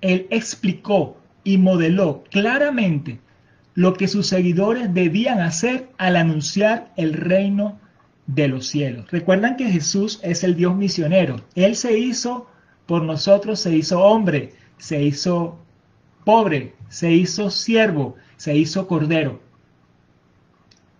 él 0.00 0.26
explicó 0.30 1.16
y 1.44 1.58
modeló 1.58 2.24
claramente 2.30 3.20
lo 3.74 3.94
que 3.94 4.08
sus 4.08 4.26
seguidores 4.26 4.94
debían 4.94 5.40
hacer 5.40 5.88
al 5.98 6.16
anunciar 6.16 6.92
el 6.96 7.12
reino 7.12 7.78
de 8.26 8.48
los 8.48 8.66
cielos. 8.66 9.10
Recuerdan 9.10 9.56
que 9.56 9.70
Jesús 9.70 10.20
es 10.22 10.44
el 10.44 10.56
Dios 10.56 10.74
misionero. 10.76 11.36
Él 11.54 11.76
se 11.76 11.98
hizo 11.98 12.48
por 12.86 13.02
nosotros, 13.02 13.60
se 13.60 13.74
hizo 13.76 14.00
hombre, 14.00 14.54
se 14.78 15.02
hizo 15.02 15.58
pobre, 16.24 16.74
se 16.88 17.12
hizo 17.12 17.50
siervo, 17.50 18.16
se 18.36 18.56
hizo 18.56 18.86
cordero. 18.86 19.40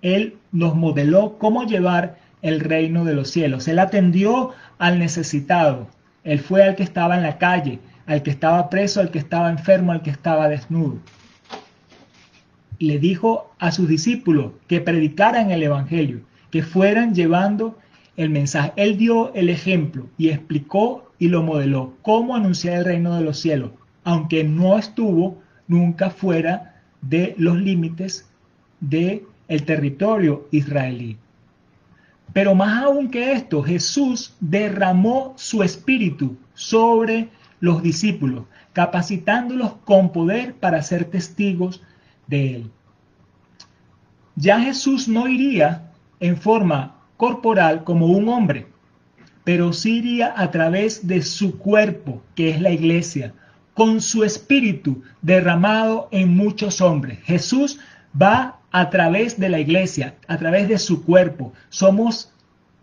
Él 0.02 0.37
nos 0.52 0.74
modeló 0.74 1.38
cómo 1.38 1.64
llevar 1.64 2.18
el 2.42 2.61
reino 2.61 3.04
de 3.04 3.14
los 3.14 3.30
cielos. 3.30 3.68
Él 3.68 3.78
atendió 3.78 4.50
al 4.78 4.98
necesitado. 4.98 5.88
Él 6.24 6.40
fue 6.40 6.62
al 6.62 6.76
que 6.76 6.83
estaba 6.83 7.16
en 7.16 7.22
la 7.22 7.38
calle, 7.38 7.80
al 8.06 8.22
que 8.22 8.30
estaba 8.30 8.68
preso, 8.70 9.00
al 9.00 9.10
que 9.10 9.18
estaba 9.18 9.50
enfermo, 9.50 9.92
al 9.92 10.02
que 10.02 10.10
estaba 10.10 10.48
desnudo. 10.48 10.98
Le 12.78 12.98
dijo 12.98 13.54
a 13.58 13.72
sus 13.72 13.88
discípulos 13.88 14.52
que 14.66 14.80
predicaran 14.80 15.50
el 15.50 15.62
Evangelio, 15.62 16.20
que 16.50 16.62
fueran 16.62 17.14
llevando 17.14 17.78
el 18.16 18.30
mensaje. 18.30 18.72
Él 18.76 18.96
dio 18.96 19.32
el 19.34 19.48
ejemplo 19.48 20.06
y 20.18 20.28
explicó 20.28 21.10
y 21.18 21.28
lo 21.28 21.42
modeló 21.42 21.94
cómo 22.02 22.36
anunciar 22.36 22.78
el 22.78 22.84
reino 22.84 23.16
de 23.16 23.24
los 23.24 23.38
cielos, 23.38 23.70
aunque 24.02 24.44
no 24.44 24.78
estuvo 24.78 25.40
nunca 25.66 26.10
fuera 26.10 26.82
de 27.00 27.34
los 27.38 27.56
límites 27.56 28.28
del 28.80 29.22
el 29.48 29.64
territorio 29.64 30.48
israelí. 30.50 31.18
Pero 32.32 32.54
más 32.54 32.82
aún 32.82 33.10
que 33.10 33.32
esto, 33.32 33.62
Jesús 33.62 34.34
derramó 34.40 35.34
su 35.36 35.62
espíritu 35.62 36.36
sobre 36.54 37.28
los 37.64 37.83
discípulos, 37.83 38.44
capacitándolos 38.74 39.72
con 39.87 40.12
poder 40.12 40.55
para 40.55 40.83
ser 40.83 41.07
testigos 41.07 41.83
de 42.27 42.57
él. 42.57 42.70
Ya 44.37 44.61
Jesús 44.61 45.09
no 45.09 45.27
iría 45.29 45.90
en 46.20 46.37
forma 46.37 46.96
corporal 47.16 47.83
como 47.83 48.07
un 48.07 48.29
hombre, 48.29 48.66
pero 49.44 49.72
sí 49.72 49.96
iría 49.96 50.35
a 50.37 50.50
través 50.50 51.07
de 51.07 51.22
su 51.22 51.57
cuerpo, 51.57 52.22
que 52.35 52.50
es 52.50 52.61
la 52.61 52.70
iglesia, 52.70 53.33
con 53.72 54.03
su 54.03 54.24
espíritu 54.24 55.03
derramado 55.22 56.09
en 56.12 56.37
muchos 56.37 56.83
hombres. 56.83 57.18
Jesús 57.24 57.81
va 58.20 58.59
a 58.72 58.90
través 58.90 59.40
de 59.40 59.48
la 59.48 59.59
iglesia, 59.59 60.16
a 60.29 60.37
través 60.37 60.68
de 60.68 60.79
su 60.79 61.03
cuerpo. 61.03 61.55
Somos 61.70 62.31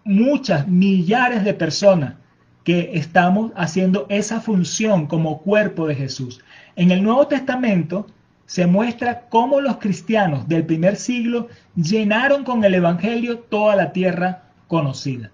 muchas, 0.03 0.67
millares 0.67 1.43
de 1.43 1.53
personas 1.53 2.15
que 2.63 2.91
estamos 2.93 3.51
haciendo 3.55 4.05
esa 4.09 4.39
función 4.39 5.07
como 5.07 5.41
cuerpo 5.41 5.87
de 5.87 5.95
Jesús. 5.95 6.41
En 6.75 6.91
el 6.91 7.03
Nuevo 7.03 7.27
Testamento 7.27 8.07
se 8.45 8.67
muestra 8.67 9.27
cómo 9.29 9.61
los 9.61 9.77
cristianos 9.77 10.47
del 10.47 10.65
primer 10.65 10.97
siglo 10.97 11.47
llenaron 11.75 12.43
con 12.43 12.63
el 12.63 12.75
Evangelio 12.75 13.39
toda 13.39 13.75
la 13.75 13.93
tierra 13.93 14.43
conocida. 14.67 15.31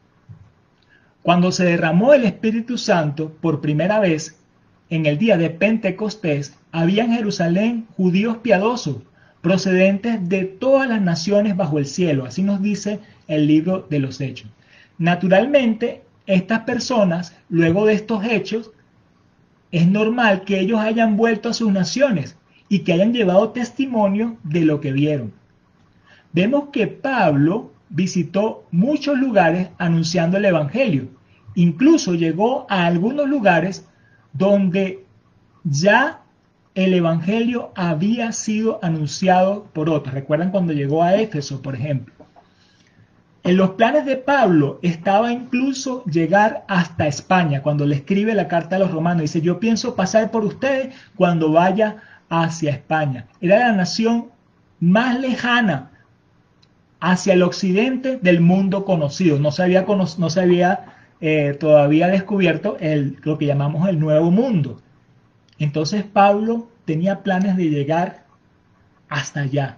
Cuando 1.24 1.52
se 1.52 1.66
derramó 1.66 2.14
el 2.14 2.24
Espíritu 2.24 2.78
Santo 2.78 3.34
por 3.42 3.60
primera 3.60 4.00
vez, 4.00 4.40
en 4.90 5.06
el 5.06 5.18
día 5.18 5.38
de 5.38 5.50
Pentecostés, 5.50 6.58
había 6.72 7.04
en 7.04 7.12
Jerusalén 7.14 7.88
judíos 7.98 8.38
piadosos, 8.38 8.98
procedentes 9.42 10.30
de 10.30 10.46
todas 10.46 10.88
las 10.88 11.02
naciones 11.02 11.56
bajo 11.58 11.80
el 11.80 11.86
cielo. 11.86 12.26
Así 12.26 12.44
nos 12.44 12.62
dice 12.62 13.00
el 13.28 13.48
libro 13.48 13.86
de 13.90 14.00
los 14.00 14.22
Hechos. 14.22 14.50
Naturalmente, 14.98 16.04
estas 16.28 16.62
personas, 16.62 17.36
luego 17.50 17.86
de 17.86 17.94
estos 17.94 18.24
hechos, 18.26 18.72
es 19.72 19.88
normal 19.88 20.44
que 20.44 20.60
ellos 20.60 20.80
hayan 20.80 21.18
vuelto 21.18 21.50
a 21.50 21.54
sus 21.54 21.72
naciones 21.72 22.38
y 22.70 22.80
que 22.80 22.94
hayan 22.94 23.14
llevado 23.14 23.50
testimonio 23.50 24.38
de 24.44 24.62
lo 24.62 24.80
que 24.82 24.92
vieron. 24.92 25.34
Vemos 26.34 26.70
que 26.72 26.88
Pablo 26.88 27.72
visitó 27.90 28.66
muchos 28.72 29.18
lugares 29.18 29.70
anunciando 29.78 30.38
el 30.38 30.46
Evangelio. 30.46 31.08
Incluso 31.56 32.14
llegó 32.14 32.68
a 32.70 32.86
algunos 32.86 33.28
lugares 33.28 33.88
donde 34.34 35.06
ya 35.64 36.22
el 36.76 36.94
Evangelio 36.94 37.72
había 37.76 38.32
sido 38.34 38.80
anunciado 38.84 39.66
por 39.74 39.90
otros. 39.90 40.14
Recuerdan 40.14 40.52
cuando 40.52 40.74
llegó 40.74 41.02
a 41.02 41.16
Éfeso, 41.16 41.62
por 41.62 41.76
ejemplo. 41.76 42.17
En 43.48 43.56
los 43.56 43.72
planes 43.72 44.06
de 44.06 44.18
Pablo 44.18 44.78
estaba 44.82 45.32
incluso 45.32 46.04
llegar 46.04 46.66
hasta 46.68 47.08
España, 47.08 47.62
cuando 47.62 47.86
le 47.86 47.96
escribe 47.96 48.36
la 48.36 48.50
carta 48.50 48.76
a 48.76 48.80
los 48.80 48.92
romanos. 48.92 49.22
Dice, 49.22 49.40
yo 49.40 49.58
pienso 49.58 49.96
pasar 49.96 50.32
por 50.32 50.44
ustedes 50.44 50.94
cuando 51.16 51.54
vaya 51.54 51.96
hacia 52.28 52.72
España. 52.72 53.28
Era 53.40 53.60
la 53.60 53.72
nación 53.72 54.32
más 54.82 55.18
lejana 55.18 55.92
hacia 57.00 57.36
el 57.36 57.42
occidente 57.42 58.18
del 58.18 58.42
mundo 58.42 58.84
conocido. 58.84 59.40
No 59.40 59.52
se 59.52 59.64
había, 59.64 60.86
eh, 61.22 61.56
todavía 61.58 62.08
descubierto 62.08 62.76
el, 62.82 63.18
lo 63.24 63.38
que 63.38 63.46
llamamos 63.46 63.88
el 63.88 63.98
nuevo 63.98 64.30
mundo. 64.30 64.82
Entonces 65.58 66.04
Pablo 66.04 66.68
tenía 66.84 67.24
planes 67.24 67.56
de 67.56 67.70
llegar 67.70 68.26
hasta 69.08 69.40
allá. 69.40 69.78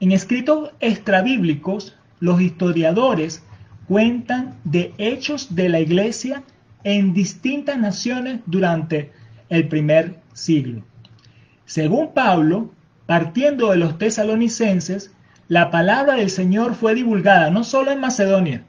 En 0.00 0.10
escritos 0.10 0.70
extrabíblicos 0.80 1.98
los 2.22 2.40
historiadores 2.40 3.42
cuentan 3.88 4.54
de 4.62 4.94
hechos 4.96 5.56
de 5.56 5.68
la 5.68 5.80
iglesia 5.80 6.44
en 6.84 7.14
distintas 7.14 7.76
naciones 7.78 8.40
durante 8.46 9.10
el 9.48 9.66
primer 9.66 10.20
siglo. 10.32 10.84
Según 11.64 12.14
Pablo, 12.14 12.70
partiendo 13.06 13.70
de 13.70 13.76
los 13.76 13.98
tesalonicenses, 13.98 15.12
la 15.48 15.72
palabra 15.72 16.14
del 16.14 16.30
Señor 16.30 16.76
fue 16.76 16.94
divulgada 16.94 17.50
no 17.50 17.64
solo 17.64 17.90
en 17.90 17.98
Macedonia 17.98 18.66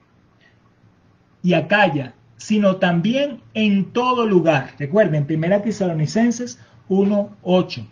y 1.44 1.54
Acaya, 1.54 2.16
sino 2.38 2.78
también 2.78 3.40
en 3.54 3.94
todo 3.94 4.26
lugar. 4.26 4.72
Recuerden, 4.80 5.28
1 5.30 5.62
Tesalonicenses 5.62 6.60
1.8. 6.90 7.86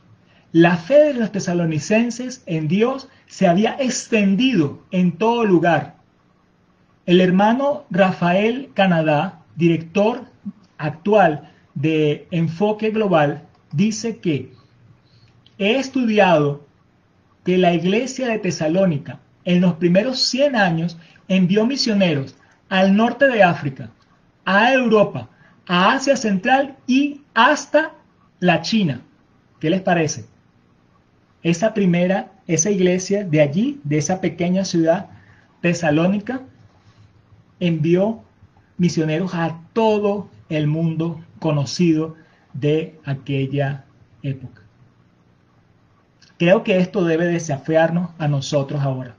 La 0.53 0.75
fe 0.75 1.05
de 1.05 1.13
los 1.13 1.31
tesalonicenses 1.31 2.43
en 2.45 2.67
Dios 2.67 3.07
se 3.25 3.47
había 3.47 3.77
extendido 3.79 4.83
en 4.91 5.13
todo 5.13 5.45
lugar. 5.45 5.95
El 7.05 7.21
hermano 7.21 7.85
Rafael 7.89 8.69
Canadá, 8.73 9.43
director 9.55 10.25
actual 10.77 11.49
de 11.73 12.27
Enfoque 12.31 12.89
Global, 12.89 13.43
dice 13.71 14.17
que 14.17 14.51
he 15.57 15.77
estudiado 15.77 16.67
que 17.45 17.57
la 17.57 17.73
iglesia 17.73 18.27
de 18.27 18.39
Tesalónica 18.39 19.19
en 19.45 19.61
los 19.61 19.75
primeros 19.75 20.19
100 20.19 20.57
años 20.57 20.97
envió 21.29 21.65
misioneros 21.65 22.35
al 22.67 22.95
norte 22.97 23.27
de 23.27 23.41
África, 23.41 23.89
a 24.43 24.73
Europa, 24.73 25.29
a 25.65 25.93
Asia 25.93 26.17
Central 26.17 26.75
y 26.87 27.21
hasta 27.33 27.93
la 28.41 28.61
China. 28.61 29.01
¿Qué 29.61 29.69
les 29.69 29.81
parece? 29.81 30.30
Esa 31.43 31.73
primera, 31.73 32.31
esa 32.47 32.69
iglesia 32.69 33.23
de 33.23 33.41
allí, 33.41 33.79
de 33.83 33.97
esa 33.97 34.21
pequeña 34.21 34.65
ciudad 34.65 35.09
tesalónica, 35.61 36.41
envió 37.59 38.23
misioneros 38.77 39.33
a 39.33 39.59
todo 39.73 40.29
el 40.49 40.67
mundo 40.67 41.23
conocido 41.39 42.15
de 42.53 42.99
aquella 43.05 43.85
época. 44.23 44.61
Creo 46.37 46.63
que 46.63 46.79
esto 46.79 47.03
debe 47.05 47.25
desafiarnos 47.25 48.09
a 48.17 48.27
nosotros 48.27 48.81
ahora. 48.81 49.15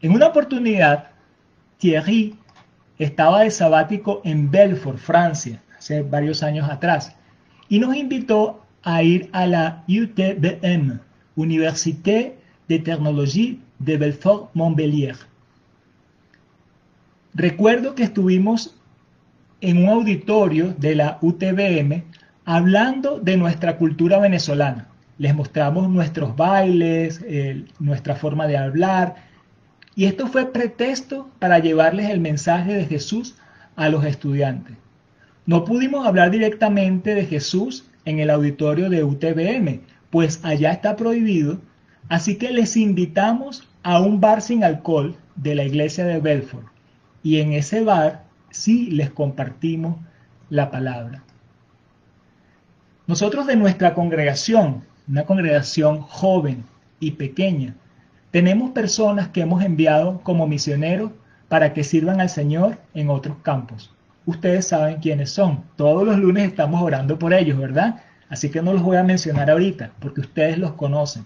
En 0.00 0.12
una 0.12 0.26
oportunidad, 0.26 1.10
Thierry 1.78 2.36
estaba 2.98 3.42
de 3.42 3.50
sabático 3.52 4.20
en 4.24 4.50
Belfort, 4.50 4.98
Francia, 4.98 5.62
hace 5.78 6.02
varios 6.02 6.42
años 6.42 6.68
atrás, 6.68 7.14
y 7.68 7.78
nos 7.78 7.94
invitó 7.94 8.61
a 8.82 9.02
ir 9.02 9.28
a 9.32 9.46
la 9.46 9.84
UTBM, 9.88 11.00
Université 11.36 12.36
de 12.68 12.78
Technologie 12.78 13.58
de 13.78 13.96
Belfort-Montbéliard. 13.96 15.18
Recuerdo 17.34 17.94
que 17.94 18.02
estuvimos 18.02 18.74
en 19.60 19.84
un 19.84 19.88
auditorio 19.88 20.74
de 20.78 20.94
la 20.96 21.18
UTBM 21.22 22.04
hablando 22.44 23.18
de 23.20 23.36
nuestra 23.36 23.78
cultura 23.78 24.18
venezolana. 24.18 24.88
Les 25.18 25.34
mostramos 25.34 25.88
nuestros 25.88 26.34
bailes, 26.36 27.24
nuestra 27.78 28.16
forma 28.16 28.46
de 28.46 28.56
hablar, 28.56 29.14
y 29.94 30.06
esto 30.06 30.26
fue 30.26 30.52
pretexto 30.52 31.30
para 31.38 31.58
llevarles 31.58 32.10
el 32.10 32.20
mensaje 32.20 32.74
de 32.74 32.86
Jesús 32.86 33.36
a 33.76 33.88
los 33.88 34.04
estudiantes. 34.04 34.76
No 35.46 35.64
pudimos 35.64 36.06
hablar 36.06 36.30
directamente 36.30 37.14
de 37.14 37.26
Jesús 37.26 37.84
en 38.04 38.18
el 38.18 38.30
auditorio 38.30 38.90
de 38.90 39.04
UTBM, 39.04 39.80
pues 40.10 40.40
allá 40.44 40.72
está 40.72 40.96
prohibido, 40.96 41.60
así 42.08 42.36
que 42.36 42.50
les 42.50 42.76
invitamos 42.76 43.68
a 43.82 44.00
un 44.00 44.20
bar 44.20 44.42
sin 44.42 44.64
alcohol 44.64 45.16
de 45.36 45.54
la 45.54 45.64
iglesia 45.64 46.04
de 46.04 46.20
Belfort. 46.20 46.66
Y 47.22 47.38
en 47.40 47.52
ese 47.52 47.82
bar 47.82 48.24
sí 48.50 48.90
les 48.90 49.10
compartimos 49.10 49.96
la 50.50 50.70
palabra. 50.70 51.22
Nosotros 53.06 53.46
de 53.46 53.56
nuestra 53.56 53.94
congregación, 53.94 54.84
una 55.08 55.24
congregación 55.24 56.02
joven 56.02 56.64
y 57.00 57.12
pequeña, 57.12 57.74
tenemos 58.30 58.70
personas 58.70 59.28
que 59.28 59.42
hemos 59.42 59.62
enviado 59.62 60.20
como 60.22 60.46
misioneros 60.46 61.10
para 61.48 61.74
que 61.74 61.84
sirvan 61.84 62.20
al 62.20 62.30
Señor 62.30 62.78
en 62.94 63.10
otros 63.10 63.36
campos. 63.42 63.94
Ustedes 64.24 64.68
saben 64.68 65.00
quiénes 65.00 65.30
son. 65.30 65.64
Todos 65.76 66.06
los 66.06 66.18
lunes 66.18 66.46
estamos 66.46 66.80
orando 66.82 67.18
por 67.18 67.34
ellos, 67.34 67.58
¿verdad? 67.58 68.02
Así 68.28 68.50
que 68.50 68.62
no 68.62 68.72
los 68.72 68.82
voy 68.82 68.96
a 68.96 69.02
mencionar 69.02 69.50
ahorita, 69.50 69.92
porque 69.98 70.20
ustedes 70.20 70.58
los 70.58 70.72
conocen. 70.72 71.24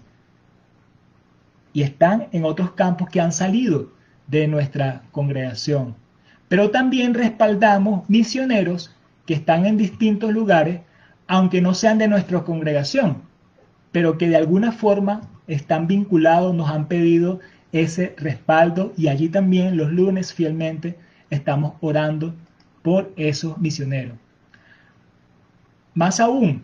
Y 1.73 1.83
están 1.83 2.27
en 2.31 2.43
otros 2.43 2.71
campos 2.71 3.09
que 3.09 3.21
han 3.21 3.31
salido 3.31 3.91
de 4.27 4.47
nuestra 4.47 5.03
congregación. 5.11 5.95
Pero 6.47 6.71
también 6.71 7.13
respaldamos 7.13 8.09
misioneros 8.09 8.95
que 9.25 9.35
están 9.35 9.65
en 9.65 9.77
distintos 9.77 10.31
lugares, 10.31 10.81
aunque 11.27 11.61
no 11.61 11.73
sean 11.73 11.97
de 11.97 12.07
nuestra 12.07 12.43
congregación, 12.43 13.21
pero 13.91 14.17
que 14.17 14.29
de 14.29 14.37
alguna 14.37 14.71
forma 14.71 15.21
están 15.47 15.87
vinculados, 15.87 16.55
nos 16.55 16.69
han 16.69 16.87
pedido 16.87 17.39
ese 17.71 18.15
respaldo 18.17 18.93
y 18.97 19.09
allí 19.09 19.29
también 19.29 19.77
los 19.77 19.91
lunes 19.91 20.33
fielmente 20.33 20.97
estamos 21.29 21.73
orando 21.81 22.33
por 22.87 23.11
esos 23.17 23.57
misioneros. 23.57 24.15
Más 25.93 26.21
aún, 26.21 26.61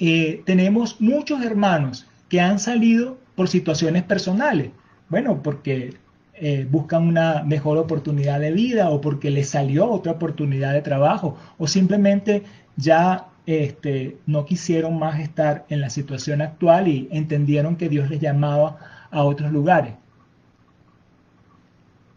eh, 0.00 0.42
tenemos 0.44 1.00
muchos 1.00 1.44
hermanos 1.44 2.08
que 2.28 2.40
han 2.40 2.58
salido 2.58 3.16
por 3.36 3.46
situaciones 3.46 4.02
personales. 4.02 4.72
Bueno, 5.08 5.44
porque 5.44 5.94
eh, 6.34 6.66
buscan 6.68 7.06
una 7.06 7.44
mejor 7.44 7.78
oportunidad 7.78 8.40
de 8.40 8.50
vida 8.50 8.90
o 8.90 9.00
porque 9.00 9.30
les 9.30 9.50
salió 9.50 9.88
otra 9.88 10.10
oportunidad 10.10 10.72
de 10.72 10.82
trabajo 10.82 11.38
o 11.56 11.68
simplemente 11.68 12.42
ya 12.74 13.28
este, 13.46 14.16
no 14.26 14.44
quisieron 14.44 14.98
más 14.98 15.20
estar 15.20 15.66
en 15.68 15.82
la 15.82 15.90
situación 15.90 16.42
actual 16.42 16.88
y 16.88 17.08
entendieron 17.12 17.76
que 17.76 17.88
Dios 17.88 18.10
les 18.10 18.20
llamaba 18.20 19.06
a 19.12 19.22
otros 19.22 19.52
lugares. 19.52 19.99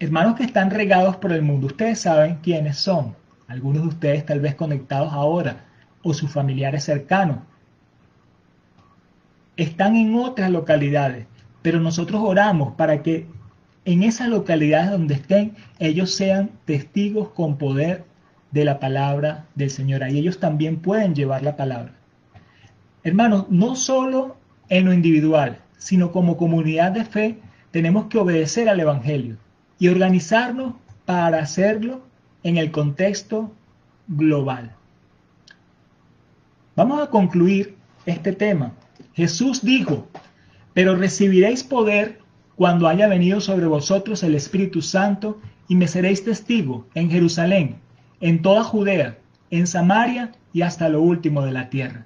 Hermanos 0.03 0.35
que 0.35 0.43
están 0.43 0.69
regados 0.69 1.15
por 1.15 1.31
el 1.31 1.43
mundo, 1.43 1.67
ustedes 1.67 2.01
saben 2.01 2.39
quiénes 2.43 2.77
son. 2.77 3.15
Algunos 3.47 3.83
de 3.83 3.87
ustedes 3.87 4.25
tal 4.25 4.41
vez 4.41 4.53
conectados 4.53 5.13
ahora 5.13 5.63
o 6.01 6.13
sus 6.13 6.29
familiares 6.29 6.83
cercanos. 6.83 7.37
Están 9.55 9.95
en 9.95 10.13
otras 10.15 10.51
localidades, 10.51 11.25
pero 11.61 11.79
nosotros 11.79 12.21
oramos 12.21 12.75
para 12.75 13.01
que 13.01 13.27
en 13.85 14.03
esas 14.03 14.27
localidades 14.27 14.91
donde 14.91 15.13
estén 15.13 15.55
ellos 15.79 16.13
sean 16.13 16.51
testigos 16.65 17.29
con 17.29 17.57
poder 17.57 18.03
de 18.51 18.65
la 18.65 18.81
palabra 18.81 19.45
del 19.55 19.69
Señor. 19.69 20.03
Ahí 20.03 20.17
ellos 20.17 20.37
también 20.37 20.81
pueden 20.81 21.15
llevar 21.15 21.43
la 21.43 21.55
palabra. 21.55 21.93
Hermanos, 23.05 23.45
no 23.49 23.77
solo 23.77 24.35
en 24.67 24.83
lo 24.83 24.91
individual, 24.91 25.59
sino 25.77 26.11
como 26.11 26.35
comunidad 26.35 26.91
de 26.91 27.05
fe, 27.05 27.39
tenemos 27.71 28.07
que 28.07 28.17
obedecer 28.17 28.67
al 28.67 28.81
Evangelio 28.81 29.37
y 29.79 29.87
organizarnos 29.87 30.73
para 31.05 31.39
hacerlo 31.39 32.01
en 32.43 32.57
el 32.57 32.71
contexto 32.71 33.51
global. 34.07 34.75
Vamos 36.75 37.01
a 37.01 37.09
concluir 37.09 37.75
este 38.05 38.33
tema. 38.33 38.73
Jesús 39.13 39.61
dijo, 39.63 40.07
pero 40.73 40.95
recibiréis 40.95 41.63
poder 41.63 42.19
cuando 42.55 42.87
haya 42.87 43.07
venido 43.07 43.41
sobre 43.41 43.65
vosotros 43.65 44.23
el 44.23 44.35
Espíritu 44.35 44.81
Santo 44.81 45.39
y 45.67 45.75
me 45.75 45.87
seréis 45.87 46.23
testigo 46.23 46.87
en 46.93 47.09
Jerusalén, 47.09 47.77
en 48.21 48.41
toda 48.41 48.63
Judea, 48.63 49.17
en 49.49 49.67
Samaria 49.67 50.31
y 50.51 50.61
hasta 50.61 50.89
lo 50.89 51.01
último 51.01 51.43
de 51.43 51.51
la 51.51 51.69
tierra. 51.69 52.05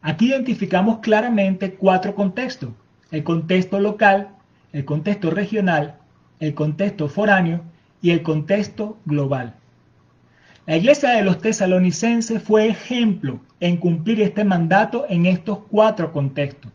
Aquí 0.00 0.26
identificamos 0.26 0.98
claramente 0.98 1.74
cuatro 1.74 2.14
contextos. 2.14 2.70
El 3.10 3.22
contexto 3.22 3.78
local, 3.78 4.30
el 4.72 4.84
contexto 4.84 5.30
regional, 5.30 5.98
el 6.42 6.54
contexto 6.54 7.08
foráneo 7.08 7.60
y 8.02 8.10
el 8.10 8.22
contexto 8.22 8.98
global. 9.04 9.54
La 10.66 10.76
iglesia 10.76 11.10
de 11.10 11.22
los 11.22 11.38
tesalonicenses 11.38 12.42
fue 12.42 12.66
ejemplo 12.66 13.38
en 13.60 13.76
cumplir 13.76 14.20
este 14.20 14.42
mandato 14.42 15.06
en 15.08 15.26
estos 15.26 15.58
cuatro 15.70 16.12
contextos. 16.12 16.72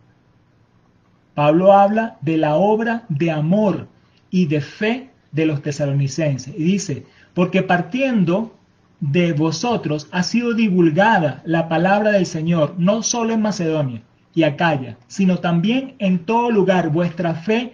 Pablo 1.33 1.73
habla 1.73 2.17
de 2.21 2.37
la 2.37 2.55
obra 2.55 3.03
de 3.09 3.29
amor 3.29 3.89
y 4.29 4.45
de 4.45 4.61
fe 4.61 5.09
de 5.33 5.45
los 5.45 5.61
tesalonicenses 5.61 6.55
y 6.57 6.63
dice, 6.63 7.05
porque 7.33 7.61
partiendo 7.61 8.55
de 9.01 9.33
vosotros 9.33 10.07
ha 10.13 10.23
sido 10.23 10.53
divulgada 10.53 11.41
la 11.43 11.67
palabra 11.67 12.11
del 12.11 12.25
Señor, 12.25 12.75
no 12.77 13.03
solo 13.03 13.33
en 13.33 13.41
Macedonia 13.41 14.01
y 14.33 14.43
Acaya, 14.43 14.97
sino 15.07 15.39
también 15.39 15.95
en 15.99 16.19
todo 16.19 16.51
lugar 16.51 16.89
vuestra 16.89 17.33
fe 17.35 17.73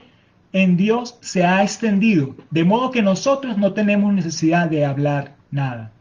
en 0.54 0.78
Dios 0.78 1.18
se 1.22 1.44
ha 1.44 1.64
extendido, 1.64 2.36
de 2.52 2.64
modo 2.64 2.92
que 2.92 3.02
nosotros 3.02 3.58
no 3.58 3.74
tenemos 3.74 4.14
necesidad 4.14 4.70
de 4.70 4.86
hablar 4.86 5.36
nada. 5.52 5.92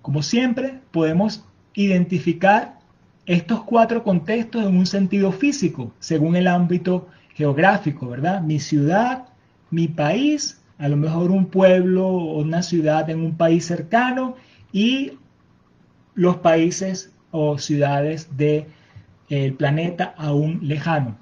Como 0.00 0.22
siempre, 0.22 0.80
podemos 0.90 1.44
identificar 1.74 2.78
estos 3.26 3.62
cuatro 3.62 4.02
contextos 4.02 4.64
en 4.64 4.76
un 4.76 4.86
sentido 4.86 5.30
físico, 5.30 5.92
según 6.00 6.34
el 6.34 6.48
ámbito 6.48 7.08
geográfico, 7.34 8.08
¿verdad? 8.08 8.40
Mi 8.40 8.58
ciudad, 8.58 9.28
mi 9.70 9.86
país 9.86 10.58
a 10.78 10.88
lo 10.88 10.96
mejor 10.96 11.30
un 11.30 11.46
pueblo 11.46 12.08
o 12.08 12.40
una 12.40 12.62
ciudad 12.62 13.08
en 13.08 13.20
un 13.20 13.36
país 13.36 13.66
cercano 13.66 14.34
y 14.72 15.12
los 16.14 16.38
países 16.38 17.14
o 17.30 17.58
ciudades 17.58 18.28
del 18.36 18.66
planeta 19.56 20.14
aún 20.16 20.58
lejano. 20.62 21.21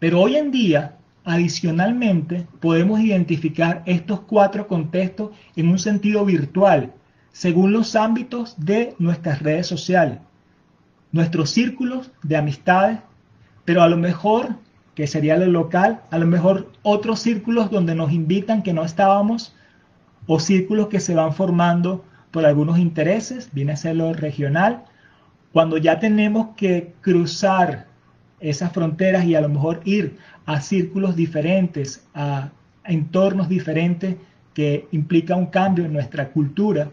Pero 0.00 0.22
hoy 0.22 0.36
en 0.36 0.50
día, 0.50 0.96
adicionalmente, 1.24 2.46
podemos 2.58 3.00
identificar 3.00 3.82
estos 3.84 4.20
cuatro 4.20 4.66
contextos 4.66 5.30
en 5.54 5.68
un 5.68 5.78
sentido 5.78 6.24
virtual, 6.24 6.94
según 7.32 7.72
los 7.72 7.94
ámbitos 7.94 8.56
de 8.58 8.94
nuestras 8.98 9.40
redes 9.42 9.66
sociales, 9.66 10.18
nuestros 11.12 11.50
círculos 11.50 12.10
de 12.22 12.36
amistades, 12.38 12.98
pero 13.66 13.82
a 13.82 13.88
lo 13.88 13.98
mejor 13.98 14.56
que 14.94 15.06
sería 15.06 15.36
lo 15.36 15.46
local, 15.46 16.00
a 16.10 16.18
lo 16.18 16.26
mejor 16.26 16.72
otros 16.82 17.20
círculos 17.20 17.70
donde 17.70 17.94
nos 17.94 18.10
invitan 18.10 18.62
que 18.62 18.72
no 18.72 18.84
estábamos, 18.84 19.54
o 20.26 20.40
círculos 20.40 20.88
que 20.88 21.00
se 21.00 21.14
van 21.14 21.34
formando 21.34 22.04
por 22.30 22.46
algunos 22.46 22.78
intereses, 22.78 23.50
viene 23.52 23.72
a 23.72 23.76
ser 23.76 23.96
lo 23.96 24.14
regional, 24.14 24.84
cuando 25.52 25.76
ya 25.76 25.98
tenemos 25.98 26.54
que 26.56 26.94
cruzar 27.02 27.89
esas 28.40 28.72
fronteras 28.72 29.24
y 29.24 29.34
a 29.34 29.40
lo 29.40 29.48
mejor 29.48 29.80
ir 29.84 30.16
a 30.46 30.60
círculos 30.60 31.16
diferentes, 31.16 32.06
a 32.14 32.50
entornos 32.84 33.48
diferentes 33.48 34.16
que 34.54 34.88
implica 34.92 35.36
un 35.36 35.46
cambio 35.46 35.84
en 35.84 35.92
nuestra 35.92 36.30
cultura, 36.30 36.90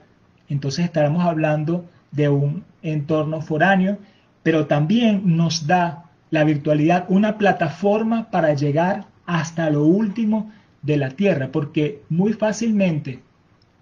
entonces 0.50 0.86
estaremos 0.86 1.26
hablando 1.26 1.86
de 2.12 2.30
un 2.30 2.64
entorno 2.82 3.41
foráneo, 3.41 3.98
pero 4.43 4.68
también 4.68 5.38
nos 5.38 5.68
da 5.68 6.06
la 6.30 6.43
virtualidad 6.43 7.06
una 7.10 7.38
plataforma 7.38 8.30
para 8.30 8.54
llegar 8.54 9.06
hasta 9.26 9.70
lo 9.70 9.84
último 9.84 10.52
de 10.82 10.98
la 10.98 11.10
Tierra, 11.10 11.50
porque 11.52 12.02
muy 12.10 12.34
fácilmente 12.34 13.20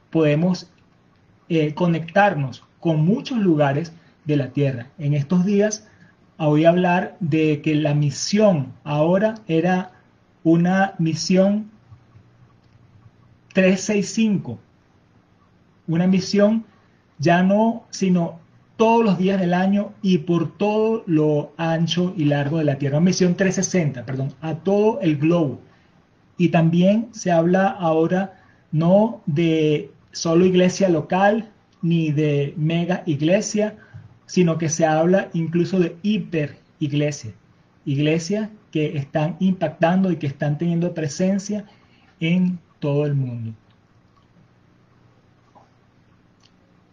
podemos 0.09 0.71
eh, 1.49 1.73
conectarnos 1.73 2.63
con 2.79 3.05
muchos 3.05 3.37
lugares 3.39 3.93
de 4.25 4.37
la 4.37 4.49
tierra. 4.49 4.87
En 4.97 5.13
estos 5.13 5.45
días 5.45 5.87
oí 6.37 6.65
hablar 6.65 7.15
de 7.19 7.61
que 7.61 7.75
la 7.75 7.93
misión 7.93 8.73
ahora 8.83 9.35
era 9.47 9.91
una 10.43 10.93
misión 10.99 11.71
365, 13.53 14.59
una 15.87 16.07
misión 16.07 16.65
ya 17.17 17.41
no, 17.41 17.83
sino 17.89 18.39
todos 18.77 19.05
los 19.05 19.17
días 19.17 19.39
del 19.39 19.53
año 19.53 19.93
y 20.01 20.19
por 20.19 20.57
todo 20.57 21.03
lo 21.05 21.53
ancho 21.57 22.13
y 22.17 22.25
largo 22.25 22.57
de 22.57 22.65
la 22.65 22.77
Tierra. 22.77 22.97
Una 22.97 23.05
misión 23.05 23.35
360, 23.35 24.05
perdón, 24.05 24.33
a 24.41 24.55
todo 24.55 24.99
el 24.99 25.17
globo. 25.17 25.61
Y 26.37 26.49
también 26.49 27.07
se 27.13 27.31
habla 27.31 27.67
ahora 27.67 28.41
no 28.71 29.21
de 29.25 29.91
solo 30.11 30.45
iglesia 30.45 30.89
local 30.89 31.49
ni 31.81 32.11
de 32.11 32.53
mega 32.57 33.03
iglesia, 33.05 33.77
sino 34.25 34.57
que 34.57 34.69
se 34.69 34.85
habla 34.85 35.29
incluso 35.33 35.79
de 35.79 35.95
hiper 36.01 36.57
iglesia. 36.79 37.33
Iglesias 37.85 38.49
que 38.71 38.97
están 38.97 39.37
impactando 39.39 40.11
y 40.11 40.17
que 40.17 40.27
están 40.27 40.57
teniendo 40.57 40.93
presencia 40.93 41.65
en 42.19 42.59
todo 42.79 43.05
el 43.05 43.13
mundo. 43.13 43.53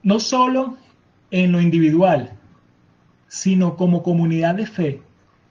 No 0.03 0.19
solo 0.21 0.77
en 1.31 1.53
lo 1.53 1.61
individual, 1.61 2.33
sino 3.29 3.77
como 3.77 4.03
comunidad 4.03 4.57
de 4.57 4.67
fe, 4.67 5.03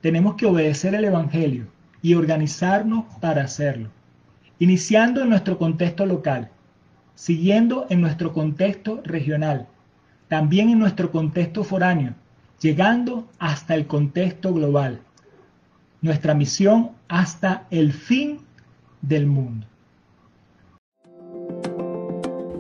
tenemos 0.01 0.36
que 0.36 0.45
obedecer 0.45 0.93
el 0.93 1.05
Evangelio 1.05 1.67
y 2.01 2.13
organizarnos 2.15 3.05
para 3.19 3.43
hacerlo, 3.43 3.89
iniciando 4.59 5.21
en 5.21 5.29
nuestro 5.29 5.57
contexto 5.57 6.05
local, 6.05 6.51
siguiendo 7.15 7.88
en 7.89 8.01
nuestro 8.01 8.34
contexto 8.34 9.01
regional, 9.03 9.67
también 10.32 10.69
en 10.69 10.79
nuestro 10.79 11.11
contexto 11.11 11.65
foráneo, 11.65 12.13
llegando 12.61 13.27
hasta 13.38 13.75
el 13.75 13.86
contexto 13.86 14.53
global, 14.53 15.01
nuestra 16.01 16.34
misión 16.34 16.91
hasta 17.09 17.67
el 17.69 17.91
fin 17.91 18.39
del 19.01 19.25
mundo. 19.25 19.67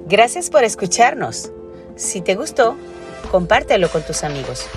Gracias 0.05 0.49
por 0.49 0.65
escucharnos. 0.65 1.49
Si 1.95 2.19
te 2.19 2.35
gustó, 2.35 2.75
compártelo 3.31 3.87
con 3.87 4.01
tus 4.01 4.25
amigos. 4.25 4.67